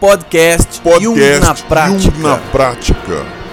Podcast, 0.00 0.80
Podcast 0.82 1.04
Jung 1.04 1.40
na 1.40 1.54
prática. 1.54 2.10
Jung 2.10 2.22
na 2.22 2.36
prática. 2.36 3.44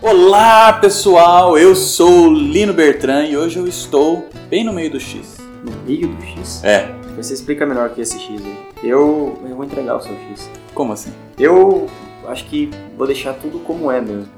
Olá 0.00 0.72
pessoal, 0.72 1.58
eu 1.58 1.74
sou 1.74 2.32
Lino 2.32 2.72
Bertrand 2.72 3.26
e 3.26 3.36
hoje 3.36 3.58
eu 3.58 3.66
estou 3.66 4.29
bem 4.50 4.64
no 4.64 4.72
meio 4.72 4.90
do 4.90 4.98
X. 5.00 5.38
No 5.64 5.72
meio 5.86 6.08
do 6.08 6.22
X? 6.24 6.62
É, 6.64 6.88
Você 7.16 7.34
explica 7.34 7.64
melhor 7.64 7.90
que 7.90 8.00
esse 8.00 8.18
X 8.18 8.44
aí. 8.44 8.58
Eu, 8.82 9.38
eu 9.48 9.54
vou 9.56 9.64
entregar 9.64 9.96
o 9.96 10.00
seu 10.00 10.12
X. 10.30 10.50
como 10.74 10.92
assim? 10.92 11.12
Eu 11.38 11.88
acho 12.26 12.44
que 12.46 12.68
vou 12.96 13.06
deixar 13.06 13.34
tudo 13.34 13.58
como 13.60 13.90
é 13.90 14.00
mesmo. 14.00 14.28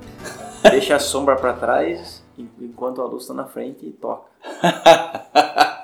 Deixa 0.70 0.96
a 0.96 0.98
sombra 0.98 1.36
pra 1.36 1.52
trás 1.52 2.22
en- 2.38 2.48
enquanto 2.60 3.00
a 3.00 3.04
luz 3.06 3.26
tá 3.26 3.34
na 3.34 3.44
frente 3.44 3.86
e 3.86 3.90
toca. 3.90 4.22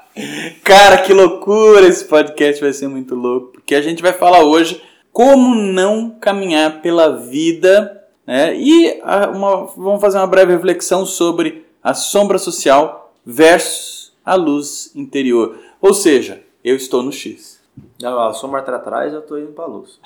Cara, 0.64 0.98
que 0.98 1.12
loucura! 1.12 1.86
Esse 1.86 2.04
podcast 2.04 2.60
vai 2.60 2.72
ser 2.72 2.88
muito 2.88 3.14
louco, 3.14 3.52
porque 3.52 3.74
a 3.74 3.80
gente 3.80 4.02
vai 4.02 4.12
falar 4.12 4.42
hoje 4.42 4.82
como 5.12 5.54
não 5.54 6.10
caminhar 6.10 6.80
pela 6.82 7.16
vida, 7.16 8.04
né? 8.26 8.54
E 8.56 9.00
uma- 9.34 9.66
vamos 9.76 10.00
fazer 10.00 10.18
uma 10.18 10.26
breve 10.26 10.52
reflexão 10.52 11.06
sobre 11.06 11.64
a 11.82 11.94
sombra 11.94 12.38
social 12.38 13.12
versus 13.24 13.97
a 14.28 14.34
luz 14.34 14.92
interior. 14.94 15.58
Ou 15.80 15.94
seja, 15.94 16.42
eu 16.62 16.76
estou 16.76 17.02
no 17.02 17.10
X. 17.10 17.58
Não, 18.00 18.20
a 18.20 18.34
sombra 18.34 18.60
atrás 18.60 19.14
eu 19.14 19.22
tô 19.22 19.38
indo 19.38 19.52
pra 19.52 19.66
luz. 19.66 19.98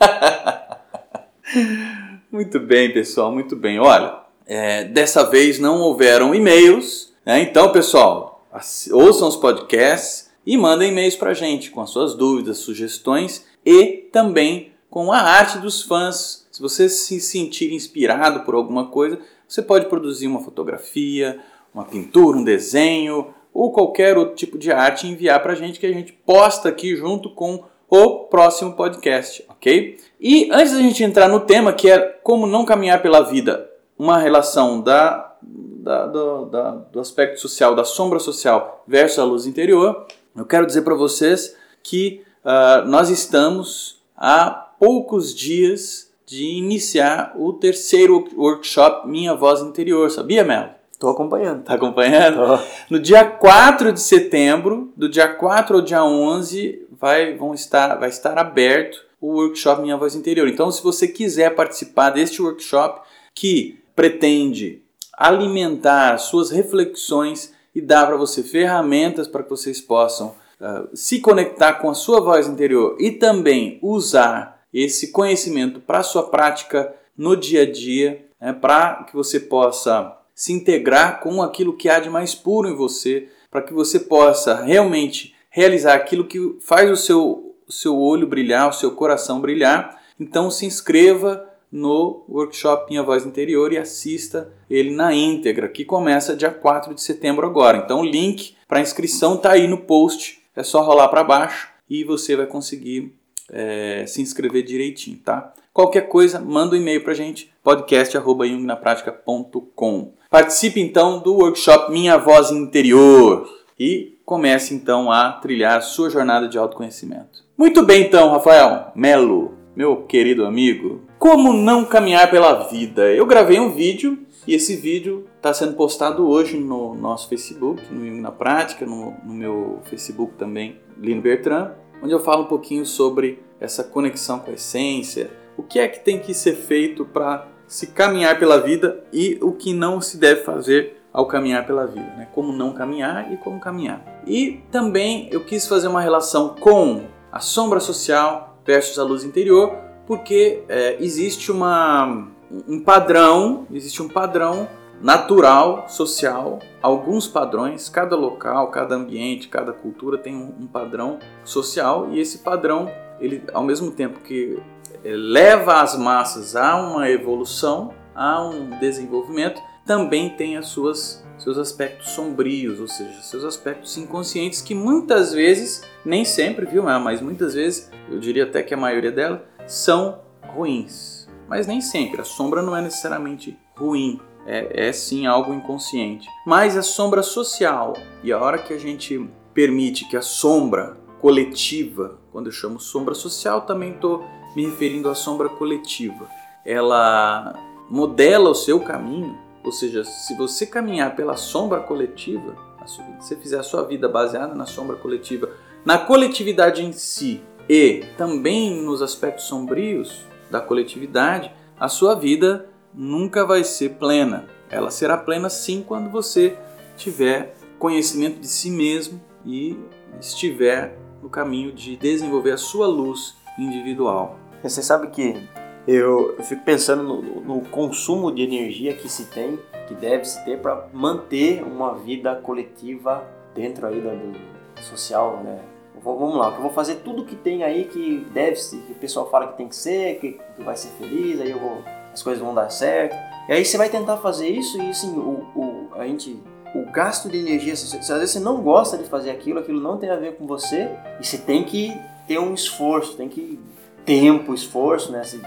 Muito 2.30 2.58
bem, 2.58 2.92
pessoal, 2.92 3.30
muito 3.30 3.54
bem. 3.54 3.78
Olha, 3.78 4.20
é, 4.46 4.84
dessa 4.84 5.22
vez 5.22 5.58
não 5.58 5.82
houveram 5.82 6.34
e-mails, 6.34 7.12
né? 7.26 7.42
Então, 7.42 7.70
pessoal, 7.70 8.46
ouçam 8.90 9.28
os 9.28 9.36
podcasts 9.36 10.30
e 10.46 10.56
mandem 10.56 10.90
e-mails 10.90 11.14
pra 11.14 11.34
gente 11.34 11.70
com 11.70 11.82
as 11.82 11.90
suas 11.90 12.14
dúvidas, 12.14 12.56
sugestões 12.58 13.44
e 13.64 14.08
também 14.10 14.72
com 14.88 15.12
a 15.12 15.18
arte 15.18 15.58
dos 15.58 15.82
fãs. 15.82 16.48
Se 16.50 16.62
você 16.62 16.88
se 16.88 17.20
sentir 17.20 17.74
inspirado 17.74 18.40
por 18.40 18.54
alguma 18.54 18.86
coisa, 18.86 19.18
você 19.46 19.60
pode 19.60 19.86
produzir 19.86 20.26
uma 20.26 20.40
fotografia, 20.40 21.38
uma 21.74 21.84
pintura, 21.84 22.38
um 22.38 22.44
desenho 22.44 23.34
ou 23.52 23.72
qualquer 23.72 24.16
outro 24.18 24.34
tipo 24.34 24.56
de 24.58 24.70
arte 24.72 25.06
enviar 25.06 25.42
pra 25.42 25.54
gente 25.54 25.78
que 25.80 25.86
a 25.86 25.92
gente 25.92 26.12
posta 26.12 26.68
aqui 26.68 26.96
junto 26.96 27.30
com 27.30 27.62
o 27.88 28.20
próximo 28.24 28.72
podcast, 28.74 29.44
ok? 29.48 29.98
E 30.20 30.48
antes 30.50 30.72
da 30.72 30.80
gente 30.80 31.02
entrar 31.04 31.28
no 31.28 31.40
tema, 31.40 31.72
que 31.72 31.90
é 31.90 31.98
como 32.22 32.46
não 32.46 32.64
caminhar 32.64 33.02
pela 33.02 33.20
vida, 33.20 33.68
uma 33.98 34.18
relação 34.18 34.80
da, 34.80 35.36
da- 35.42 36.06
do, 36.06 36.46
da- 36.46 36.70
do 36.70 37.00
aspecto 37.00 37.38
social, 37.40 37.74
da 37.74 37.84
sombra 37.84 38.18
social 38.18 38.82
versus 38.88 39.18
a 39.18 39.24
luz 39.24 39.46
interior, 39.46 40.06
eu 40.34 40.46
quero 40.46 40.66
dizer 40.66 40.82
para 40.82 40.94
vocês 40.94 41.54
que 41.82 42.22
ah, 42.44 42.82
nós 42.86 43.10
estamos 43.10 44.00
há 44.16 44.48
poucos 44.78 45.34
dias 45.34 46.10
de 46.24 46.44
iniciar 46.56 47.34
o 47.36 47.52
terceiro 47.52 48.24
workshop 48.34 49.06
Minha 49.06 49.34
Voz 49.34 49.60
Interior, 49.60 50.10
sabia, 50.10 50.42
Mel? 50.42 50.70
Tô 51.02 51.08
acompanhando. 51.08 51.64
Tá 51.64 51.74
acompanhando? 51.74 52.36
Tô. 52.36 52.64
No 52.88 53.00
dia 53.00 53.24
4 53.24 53.92
de 53.92 53.98
setembro, 53.98 54.92
do 54.96 55.08
dia 55.08 55.26
4 55.26 55.74
ao 55.74 55.82
dia 55.82 56.04
11, 56.04 56.86
vai, 56.92 57.36
vão 57.36 57.52
estar, 57.52 57.96
vai 57.96 58.08
estar 58.08 58.38
aberto 58.38 59.04
o 59.20 59.32
workshop 59.32 59.82
Minha 59.82 59.96
Voz 59.96 60.14
Interior. 60.14 60.46
Então, 60.46 60.70
se 60.70 60.80
você 60.80 61.08
quiser 61.08 61.56
participar 61.56 62.10
deste 62.10 62.40
workshop 62.40 63.00
que 63.34 63.80
pretende 63.96 64.80
alimentar 65.12 66.18
suas 66.18 66.52
reflexões 66.52 67.52
e 67.74 67.80
dar 67.80 68.06
para 68.06 68.16
você 68.16 68.44
ferramentas 68.44 69.26
para 69.26 69.42
que 69.42 69.50
vocês 69.50 69.80
possam 69.80 70.36
ah, 70.60 70.84
se 70.94 71.18
conectar 71.18 71.72
com 71.80 71.90
a 71.90 71.94
sua 71.94 72.20
voz 72.20 72.46
interior 72.46 72.96
e 73.00 73.10
também 73.10 73.76
usar 73.82 74.62
esse 74.72 75.10
conhecimento 75.10 75.80
para 75.80 75.98
a 75.98 76.04
sua 76.04 76.30
prática 76.30 76.94
no 77.18 77.36
dia 77.36 77.62
a 77.62 77.70
dia, 77.70 78.24
né, 78.40 78.52
para 78.52 79.02
que 79.02 79.16
você 79.16 79.40
possa 79.40 80.21
se 80.34 80.52
integrar 80.52 81.20
com 81.20 81.42
aquilo 81.42 81.76
que 81.76 81.88
há 81.88 81.98
de 81.98 82.10
mais 82.10 82.34
puro 82.34 82.68
em 82.68 82.74
você, 82.74 83.28
para 83.50 83.62
que 83.62 83.72
você 83.72 84.00
possa 84.00 84.62
realmente 84.62 85.34
realizar 85.50 85.94
aquilo 85.94 86.26
que 86.26 86.56
faz 86.60 86.90
o 86.90 86.96
seu, 86.96 87.54
o 87.66 87.72
seu 87.72 87.98
olho 87.98 88.26
brilhar, 88.26 88.68
o 88.68 88.72
seu 88.72 88.92
coração 88.92 89.40
brilhar. 89.40 90.00
Então 90.18 90.50
se 90.50 90.64
inscreva 90.64 91.48
no 91.70 92.24
workshop 92.28 92.90
Minha 92.90 93.02
Voz 93.02 93.24
Interior 93.24 93.72
e 93.72 93.78
assista 93.78 94.52
ele 94.68 94.90
na 94.90 95.14
íntegra, 95.14 95.68
que 95.68 95.84
começa 95.84 96.36
dia 96.36 96.50
4 96.50 96.94
de 96.94 97.02
setembro 97.02 97.46
agora. 97.46 97.78
Então 97.78 98.00
o 98.00 98.04
link 98.04 98.54
para 98.68 98.80
inscrição 98.80 99.36
está 99.36 99.52
aí 99.52 99.66
no 99.66 99.78
post, 99.78 100.42
é 100.54 100.62
só 100.62 100.82
rolar 100.82 101.08
para 101.08 101.24
baixo 101.24 101.68
e 101.88 102.04
você 102.04 102.36
vai 102.36 102.46
conseguir 102.46 103.14
é, 103.50 104.04
se 104.06 104.22
inscrever 104.22 104.62
direitinho, 104.62 105.18
tá? 105.18 105.52
Qualquer 105.72 106.08
coisa, 106.08 106.38
manda 106.38 106.74
um 106.74 106.78
e-mail 106.78 107.02
pra 107.02 107.14
gente, 107.14 107.50
podcast.jungnapratica.com. 107.62 110.12
Participe 110.32 110.80
então 110.80 111.18
do 111.18 111.34
workshop 111.34 111.92
Minha 111.92 112.16
Voz 112.16 112.50
Interior 112.50 113.46
e 113.78 114.16
comece 114.24 114.74
então 114.74 115.12
a 115.12 115.30
trilhar 115.30 115.76
a 115.76 115.82
sua 115.82 116.08
jornada 116.08 116.48
de 116.48 116.56
autoconhecimento. 116.56 117.44
Muito 117.54 117.82
bem 117.82 118.04
então, 118.04 118.30
Rafael 118.30 118.92
Melo, 118.94 119.52
meu 119.76 120.04
querido 120.04 120.46
amigo. 120.46 121.02
Como 121.18 121.52
não 121.52 121.84
caminhar 121.84 122.30
pela 122.30 122.66
vida? 122.66 123.12
Eu 123.12 123.26
gravei 123.26 123.60
um 123.60 123.72
vídeo 123.72 124.20
e 124.46 124.54
esse 124.54 124.74
vídeo 124.74 125.28
está 125.36 125.52
sendo 125.52 125.74
postado 125.74 126.26
hoje 126.26 126.56
no 126.56 126.94
nosso 126.94 127.28
Facebook, 127.28 127.82
no 127.92 128.02
Jung 128.02 128.22
na 128.22 128.32
Prática, 128.32 128.86
no, 128.86 129.14
no 129.22 129.34
meu 129.34 129.80
Facebook 129.84 130.32
também, 130.38 130.80
Lino 130.96 131.20
Bertrand, 131.20 131.72
onde 132.02 132.14
eu 132.14 132.20
falo 132.20 132.44
um 132.44 132.48
pouquinho 132.48 132.86
sobre 132.86 133.42
essa 133.60 133.84
conexão 133.84 134.38
com 134.38 134.50
a 134.50 134.54
essência, 134.54 135.30
o 135.58 135.62
que 135.62 135.78
é 135.78 135.86
que 135.86 136.00
tem 136.00 136.18
que 136.18 136.32
ser 136.32 136.54
feito 136.54 137.04
para 137.04 137.51
se 137.72 137.86
caminhar 137.86 138.38
pela 138.38 138.60
vida 138.60 139.02
e 139.10 139.38
o 139.40 139.52
que 139.52 139.72
não 139.72 139.98
se 139.98 140.18
deve 140.18 140.42
fazer 140.42 141.02
ao 141.10 141.24
caminhar 141.24 141.66
pela 141.66 141.86
vida, 141.86 142.06
né? 142.18 142.28
Como 142.34 142.52
não 142.52 142.74
caminhar 142.74 143.32
e 143.32 143.38
como 143.38 143.58
caminhar. 143.58 144.04
E 144.26 144.62
também 144.70 145.26
eu 145.32 145.42
quis 145.42 145.66
fazer 145.66 145.88
uma 145.88 146.02
relação 146.02 146.50
com 146.50 147.06
a 147.32 147.40
sombra 147.40 147.80
social 147.80 148.58
versus 148.62 148.98
a 148.98 149.02
luz 149.02 149.24
interior, 149.24 149.74
porque 150.06 150.62
é, 150.68 151.02
existe 151.02 151.50
uma, 151.50 152.28
um 152.68 152.78
padrão, 152.78 153.66
existe 153.72 154.02
um 154.02 154.08
padrão 154.08 154.68
natural, 155.00 155.86
social, 155.88 156.58
alguns 156.82 157.26
padrões, 157.26 157.88
cada 157.88 158.14
local, 158.14 158.70
cada 158.70 158.94
ambiente, 158.94 159.48
cada 159.48 159.72
cultura 159.72 160.18
tem 160.18 160.36
um, 160.36 160.54
um 160.60 160.66
padrão 160.66 161.18
social 161.42 162.10
e 162.12 162.20
esse 162.20 162.38
padrão, 162.38 162.90
ele 163.18 163.42
ao 163.54 163.64
mesmo 163.64 163.90
tempo 163.90 164.20
que 164.20 164.60
leva 165.04 165.80
as 165.80 165.96
massas 165.96 166.56
a 166.56 166.76
uma 166.76 167.08
evolução, 167.08 167.92
a 168.14 168.42
um 168.44 168.78
desenvolvimento, 168.78 169.60
também 169.84 170.30
tem 170.30 170.56
as 170.56 170.68
suas 170.68 171.22
seus 171.38 171.58
aspectos 171.58 172.10
sombrios, 172.10 172.78
ou 172.78 172.86
seja, 172.86 173.20
seus 173.20 173.42
aspectos 173.42 173.96
inconscientes 173.98 174.62
que 174.62 174.74
muitas 174.74 175.32
vezes, 175.32 175.82
nem 176.04 176.24
sempre, 176.24 176.64
viu, 176.66 176.84
mas 176.84 177.20
muitas 177.20 177.54
vezes, 177.54 177.90
eu 178.08 178.20
diria 178.20 178.44
até 178.44 178.62
que 178.62 178.72
a 178.72 178.76
maioria 178.76 179.10
delas 179.10 179.40
são 179.66 180.20
ruins. 180.46 181.28
Mas 181.48 181.66
nem 181.66 181.80
sempre, 181.80 182.20
a 182.20 182.24
sombra 182.24 182.62
não 182.62 182.76
é 182.76 182.80
necessariamente 182.80 183.58
ruim, 183.76 184.20
é, 184.46 184.88
é 184.88 184.92
sim 184.92 185.26
algo 185.26 185.52
inconsciente. 185.52 186.28
Mas 186.46 186.76
a 186.76 186.82
sombra 186.82 187.22
social, 187.22 187.94
e 188.22 188.32
a 188.32 188.38
hora 188.38 188.58
que 188.58 188.72
a 188.72 188.78
gente 188.78 189.28
permite 189.52 190.08
que 190.08 190.16
a 190.16 190.22
sombra 190.22 190.96
coletiva, 191.20 192.20
quando 192.30 192.46
eu 192.46 192.52
chamo 192.52 192.80
sombra 192.80 193.14
social, 193.14 193.62
também 193.62 193.92
estou 193.92 194.24
me 194.54 194.66
referindo 194.66 195.08
à 195.08 195.14
sombra 195.14 195.48
coletiva, 195.48 196.28
ela 196.64 197.54
modela 197.88 198.50
o 198.50 198.54
seu 198.54 198.80
caminho, 198.80 199.36
ou 199.64 199.72
seja, 199.72 200.04
se 200.04 200.36
você 200.36 200.66
caminhar 200.66 201.14
pela 201.14 201.36
sombra 201.36 201.80
coletiva, 201.80 202.56
se 202.86 203.00
você 203.20 203.36
fizer 203.36 203.58
a 203.58 203.62
sua 203.62 203.84
vida 203.84 204.08
baseada 204.08 204.54
na 204.54 204.66
sombra 204.66 204.96
coletiva, 204.96 205.50
na 205.84 205.98
coletividade 205.98 206.84
em 206.84 206.92
si 206.92 207.40
e 207.68 208.04
também 208.16 208.82
nos 208.82 209.02
aspectos 209.02 209.44
sombrios 209.44 210.24
da 210.50 210.60
coletividade, 210.60 211.52
a 211.78 211.88
sua 211.88 212.14
vida 212.14 212.68
nunca 212.94 213.44
vai 213.46 213.64
ser 213.64 213.90
plena. 213.90 214.46
Ela 214.68 214.90
será 214.90 215.16
plena 215.16 215.48
sim 215.48 215.84
quando 215.86 216.10
você 216.10 216.56
tiver 216.96 217.54
conhecimento 217.78 218.40
de 218.40 218.46
si 218.46 218.70
mesmo 218.70 219.20
e 219.44 219.76
estiver 220.20 220.96
no 221.22 221.28
caminho 221.28 221.72
de 221.72 221.96
desenvolver 221.96 222.52
a 222.52 222.56
sua 222.56 222.86
luz 222.86 223.34
individual. 223.58 224.38
Você 224.62 224.82
sabe 224.82 225.08
que 225.08 225.48
eu, 225.86 226.36
eu 226.36 226.44
fico 226.44 226.62
pensando 226.62 227.02
no, 227.02 227.40
no 227.40 227.60
consumo 227.68 228.30
de 228.30 228.42
energia 228.42 228.94
que 228.94 229.08
se 229.08 229.24
tem, 229.26 229.58
que 229.88 229.94
deve 229.94 230.24
se 230.24 230.44
ter 230.44 230.58
para 230.58 230.86
manter 230.92 231.62
uma 231.64 231.94
vida 231.94 232.36
coletiva 232.36 233.26
dentro 233.54 233.86
aí 233.86 234.00
da, 234.00 234.10
do 234.10 234.82
social, 234.82 235.40
né? 235.42 235.60
Vamos 236.04 236.36
lá, 236.36 236.52
eu 236.52 236.60
vou 236.60 236.70
fazer 236.70 236.96
tudo 236.96 237.24
que 237.24 237.36
tem 237.36 237.62
aí 237.62 237.84
que 237.84 238.26
deve 238.32 238.56
ser, 238.56 238.78
que 238.78 238.92
o 238.92 238.96
pessoal 238.96 239.30
fala 239.30 239.48
que 239.48 239.56
tem 239.56 239.68
que 239.68 239.76
ser, 239.76 240.18
que, 240.18 240.32
que 240.56 240.62
vai 240.62 240.76
ser 240.76 240.88
feliz, 240.98 241.40
aí 241.40 241.50
eu 241.50 241.60
vou, 241.60 241.78
as 242.12 242.20
coisas 242.22 242.42
vão 242.42 242.52
dar 242.52 242.70
certo. 242.70 243.14
E 243.48 243.52
aí 243.52 243.64
você 243.64 243.76
vai 243.76 243.88
tentar 243.88 244.16
fazer 244.16 244.48
isso 244.48 244.80
e 244.82 244.90
assim, 244.90 245.16
o, 245.16 245.46
o, 245.54 245.88
a 245.94 246.04
gente, 246.04 246.42
o 246.74 246.90
gasto 246.90 247.28
de 247.28 247.38
energia, 247.38 247.76
se, 247.76 247.86
se 247.86 247.96
às 247.96 248.18
vezes 248.18 248.30
você 248.30 248.40
não 248.40 248.62
gosta 248.62 248.98
de 248.98 249.04
fazer 249.04 249.30
aquilo, 249.30 249.60
aquilo 249.60 249.80
não 249.80 249.96
tem 249.96 250.10
a 250.10 250.16
ver 250.16 250.36
com 250.36 250.44
você, 250.44 250.88
e 251.20 251.24
você 251.24 251.38
tem 251.38 251.62
que 251.62 251.96
ter 252.26 252.38
um 252.38 252.52
esforço, 252.52 253.16
tem 253.16 253.28
que 253.28 253.60
tempo, 254.04 254.54
esforço, 254.54 255.12
né? 255.12 255.24
Você 255.24 255.40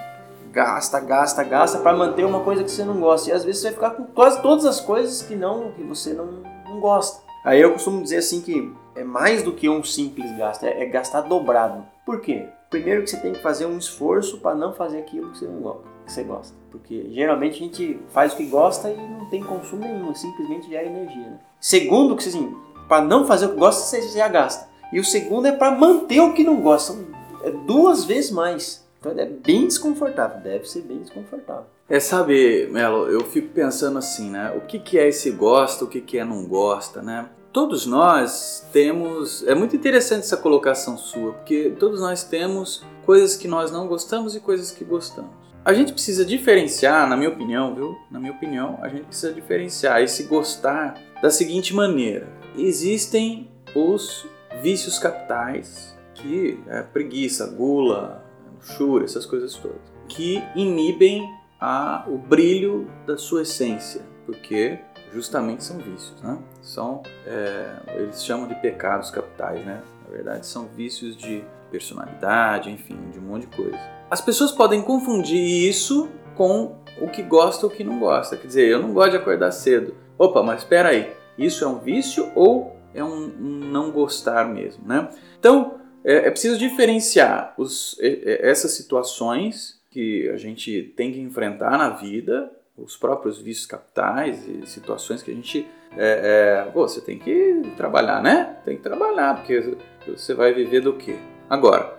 gasta, 0.52 1.00
gasta, 1.00 1.44
gasta 1.44 1.80
para 1.80 1.96
manter 1.96 2.25
uma 2.25 2.40
coisa 2.40 2.63
que 2.63 2.72
você 2.72 2.84
não 2.84 3.00
gosta. 3.00 3.30
E 3.30 3.34
às 3.34 3.44
vezes 3.44 3.62
você 3.62 3.72
vai 3.72 3.74
ficar 3.74 3.90
com 3.92 4.04
quase 4.06 4.42
todas 4.42 4.66
as 4.66 4.80
coisas 4.80 5.22
que 5.22 5.36
não 5.36 5.72
que 5.72 5.84
você 5.84 6.13
não, 6.13 6.44
não 6.66 6.80
gosta. 6.80 7.24
Aí 7.44 7.62
eu 7.62 7.74
costumo 7.74 8.02
dizer 8.02 8.18
assim 8.18 8.42
que 8.42 8.74
é 8.96 9.04
mais 9.04 9.44
do 9.44 9.54
que 9.54 9.69
um 9.69 9.84
simples 9.84 10.36
gasto, 10.38 10.63
é, 10.63 10.81
é 10.81 10.86
gastar 10.86 11.22
dobrado. 11.22 11.86
Por 12.06 12.22
quê? 12.22 12.48
Primeiro 12.69 13.04
que 13.04 13.10
você 13.10 13.18
tem 13.18 13.34
que 13.34 13.42
fazer 13.42 13.66
um 13.66 13.78
esforço 13.78 14.40
para 14.40 14.56
não 14.56 14.74
fazer 14.74 15.00
aquilo 15.00 15.31
que 15.31 15.40
você 15.40 15.46
não 15.46 15.62
gosta, 15.62 15.84
que 16.06 16.12
você 16.12 16.24
gosta. 16.24 16.56
Porque 16.72 17.10
geralmente 17.12 17.56
a 17.56 17.60
gente 17.60 18.00
faz 18.10 18.34
o 18.34 18.38
que 18.38 18.46
gosta 18.46 18.90
e 18.90 18.96
não 18.96 19.30
tem 19.30 19.44
consumo 19.44 19.81
nenhum, 19.81 20.16
simplesmente 20.16 20.69
gera 20.69 20.88
energia. 20.88 21.30
Né? 21.30 21.40
Segundo, 21.60 22.16
que 22.16 22.28
assim, 22.28 22.56
para 22.88 23.04
não 23.04 23.28
fazer 23.28 23.48
o 23.48 23.50
que 23.50 23.60
gosta, 23.60 23.81
você 23.81 24.01
já 24.10 24.28
gasta. 24.28 24.68
E 24.92 25.00
o 25.00 25.04
segundo 25.04 25.46
é 25.48 25.51
para 25.51 25.72
manter 25.72 26.22
o 26.22 26.34
que 26.34 26.44
não 26.44 26.62
gosta. 26.62 26.94
São 26.94 27.06
é 27.46 27.52
duas 27.52 28.04
vezes 28.04 28.32
mais. 28.32 28.86
Então 29.00 29.12
é 29.12 29.26
bem 29.26 29.68
desconfortável, 29.68 30.42
deve 30.42 30.68
ser 30.68 30.82
bem 30.82 31.00
desconfortável. 31.00 31.66
É, 31.88 32.00
sabe, 32.00 32.68
Melo, 32.72 33.08
eu 33.08 33.22
fico 33.22 33.50
pensando 33.50 34.00
assim, 34.00 34.32
né? 34.32 34.52
O 34.58 34.62
que, 34.62 34.80
que 34.80 34.98
é 34.98 35.08
esse 35.08 35.30
gosta, 35.30 35.86
o 35.86 35.88
que, 35.88 36.02
que 36.02 36.18
é 36.18 36.26
não 36.26 36.46
gosta, 36.48 37.04
né? 37.04 37.30
Todos 37.54 37.86
nós 37.86 38.68
temos. 38.74 39.48
É 39.48 39.54
muito 39.54 39.76
interessante 39.76 40.22
essa 40.22 40.36
colocação 40.36 40.98
sua, 40.98 41.34
porque 41.34 41.76
todos 41.80 42.02
nós 42.02 42.24
temos 42.24 42.84
coisas 43.06 43.38
que 43.38 43.48
nós 43.48 43.72
não 43.72 43.88
gostamos 43.88 44.36
e 44.36 44.40
coisas 44.40 44.72
que 44.72 44.84
gostamos. 44.84 45.30
A 45.64 45.74
gente 45.74 45.94
precisa 45.94 46.26
diferenciar, 46.26 47.08
na 47.08 47.16
minha 47.16 47.30
opinião, 47.30 47.74
viu? 47.74 47.96
Na 48.12 48.20
minha 48.20 48.34
opinião, 48.34 48.80
a 48.82 48.90
gente 48.90 49.06
precisa 49.06 49.32
diferenciar 49.32 50.02
esse 50.02 50.24
gostar 50.24 51.00
da 51.22 51.30
seguinte 51.30 51.74
maneira: 51.74 52.28
existem 52.58 53.50
os 53.76 54.26
vícios 54.62 54.98
capitais, 54.98 55.95
que 56.25 56.60
é 56.68 56.81
preguiça, 56.81 57.48
gula, 57.48 58.24
luxúria, 58.56 59.06
essas 59.06 59.25
coisas 59.25 59.54
todas, 59.56 59.77
que 60.07 60.44
inibem 60.56 61.24
a, 61.60 62.04
o 62.07 62.18
brilho 62.18 62.88
da 63.06 63.18
sua 63.18 63.44
essência, 63.44 64.01
porque 64.25 64.80
justamente 65.13 65.63
são 65.63 65.77
vícios, 65.77 66.19
né? 66.22 66.38
São, 66.62 67.04
é, 67.25 67.75
eles 67.95 68.24
chamam 68.24 68.48
de 68.48 68.56
pecados 68.56 69.12
capitais, 69.12 69.63
né? 69.66 69.81
Na 70.04 70.12
verdade, 70.12 70.45
são 70.45 70.68
vícios 70.68 71.16
de 71.16 71.44
personalidade, 71.72 72.69
enfim, 72.72 72.98
de 73.12 73.19
um 73.19 73.24
monte 73.24 73.48
de 73.48 73.56
coisa. 73.56 73.80
As 74.10 74.22
pessoas 74.22 74.51
podem 74.51 74.81
confundir 74.81 75.39
isso 75.39 76.10
com 76.36 76.77
o 77.00 77.07
que 77.07 77.24
gosta 77.24 77.66
ou 77.66 77.72
o 77.72 77.75
que 77.75 77.83
não 77.83 78.00
gosta. 78.00 78.36
Quer 78.36 78.48
dizer, 78.48 78.68
eu 78.68 78.81
não 78.81 78.94
gosto 78.94 79.12
de 79.12 79.18
acordar 79.18 79.51
cedo. 79.51 79.95
Opa, 80.18 80.44
mas 80.44 80.62
espera 80.62 80.89
aí, 80.89 81.13
isso 81.38 81.63
é 81.63 81.68
um 81.68 81.80
vício 81.80 82.31
ou 82.36 82.75
é 82.94 83.04
um, 83.04 83.25
um 83.25 83.60
não 83.72 83.92
gostar 83.92 84.48
mesmo, 84.48 84.88
né? 84.88 85.10
Então, 85.39 85.75
é, 86.06 86.28
é 86.28 86.31
preciso 86.31 86.57
diferenciar 86.57 87.54
os, 87.57 87.98
essas 88.00 88.72
situações 88.72 89.81
que 89.90 90.30
a 90.30 90.38
gente 90.38 90.94
tem 90.96 91.12
que 91.12 91.19
enfrentar 91.19 91.78
na 91.78 91.90
vida, 91.90 92.52
os 92.78 92.96
próprios 92.96 93.40
vícios 93.40 93.66
capitais 93.66 94.48
e 94.48 94.68
situações 94.68 95.24
que 95.24 95.31
a 95.31 95.34
gente. 95.34 95.66
É, 95.98 96.66
é, 96.68 96.72
você 96.72 97.00
tem 97.00 97.18
que 97.18 97.62
trabalhar, 97.78 98.22
né? 98.22 98.57
Tem 98.66 98.75
que 98.75 98.84
trabalhar, 98.84 99.38
porque 99.38 99.78
você 100.06 100.34
vai 100.34 100.54
viver 100.54 100.81
do 100.81 100.94
quê? 100.94 101.16
Agora, 101.50 101.98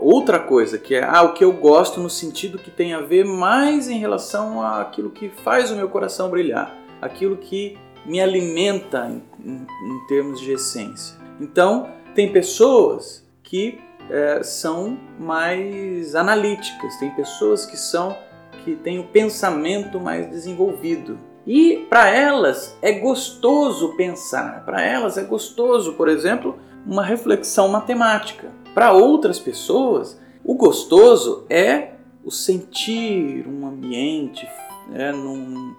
outra 0.00 0.38
coisa 0.38 0.78
que 0.78 0.94
é 0.94 1.02
ah, 1.02 1.22
o 1.22 1.32
que 1.32 1.42
eu 1.42 1.52
gosto 1.52 1.98
no 1.98 2.08
sentido 2.08 2.58
que 2.58 2.70
tem 2.70 2.94
a 2.94 3.00
ver 3.00 3.24
mais 3.24 3.88
em 3.88 3.98
relação 3.98 4.62
àquilo 4.62 5.10
que 5.10 5.28
faz 5.28 5.72
o 5.72 5.76
meu 5.76 5.88
coração 5.88 6.30
brilhar, 6.30 6.72
aquilo 7.02 7.36
que 7.36 7.76
me 8.06 8.20
alimenta 8.20 9.10
em, 9.10 9.22
em, 9.44 9.66
em 9.66 10.06
termos 10.06 10.40
de 10.40 10.52
essência. 10.52 11.18
Então, 11.40 11.88
tem 12.14 12.30
pessoas 12.30 13.23
que 13.44 13.78
é, 14.10 14.42
são 14.42 14.98
mais 15.18 16.16
analíticas, 16.16 16.96
tem 16.98 17.10
pessoas 17.10 17.64
que 17.64 17.76
são 17.76 18.16
que 18.64 18.74
têm 18.74 18.98
o 18.98 19.04
pensamento 19.04 20.00
mais 20.00 20.28
desenvolvido. 20.30 21.18
E 21.46 21.86
para 21.90 22.08
elas 22.08 22.76
é 22.80 22.92
gostoso 22.92 23.94
pensar, 23.96 24.64
para 24.64 24.82
elas 24.82 25.18
é 25.18 25.22
gostoso, 25.22 25.92
por 25.92 26.08
exemplo, 26.08 26.58
uma 26.86 27.04
reflexão 27.04 27.68
matemática. 27.68 28.50
Para 28.74 28.92
outras 28.92 29.38
pessoas, 29.38 30.18
o 30.42 30.54
gostoso 30.54 31.44
é 31.50 31.92
o 32.24 32.30
sentir 32.30 33.46
um 33.46 33.66
ambiente 33.66 34.48
é, 34.94 35.12
num, 35.12 35.74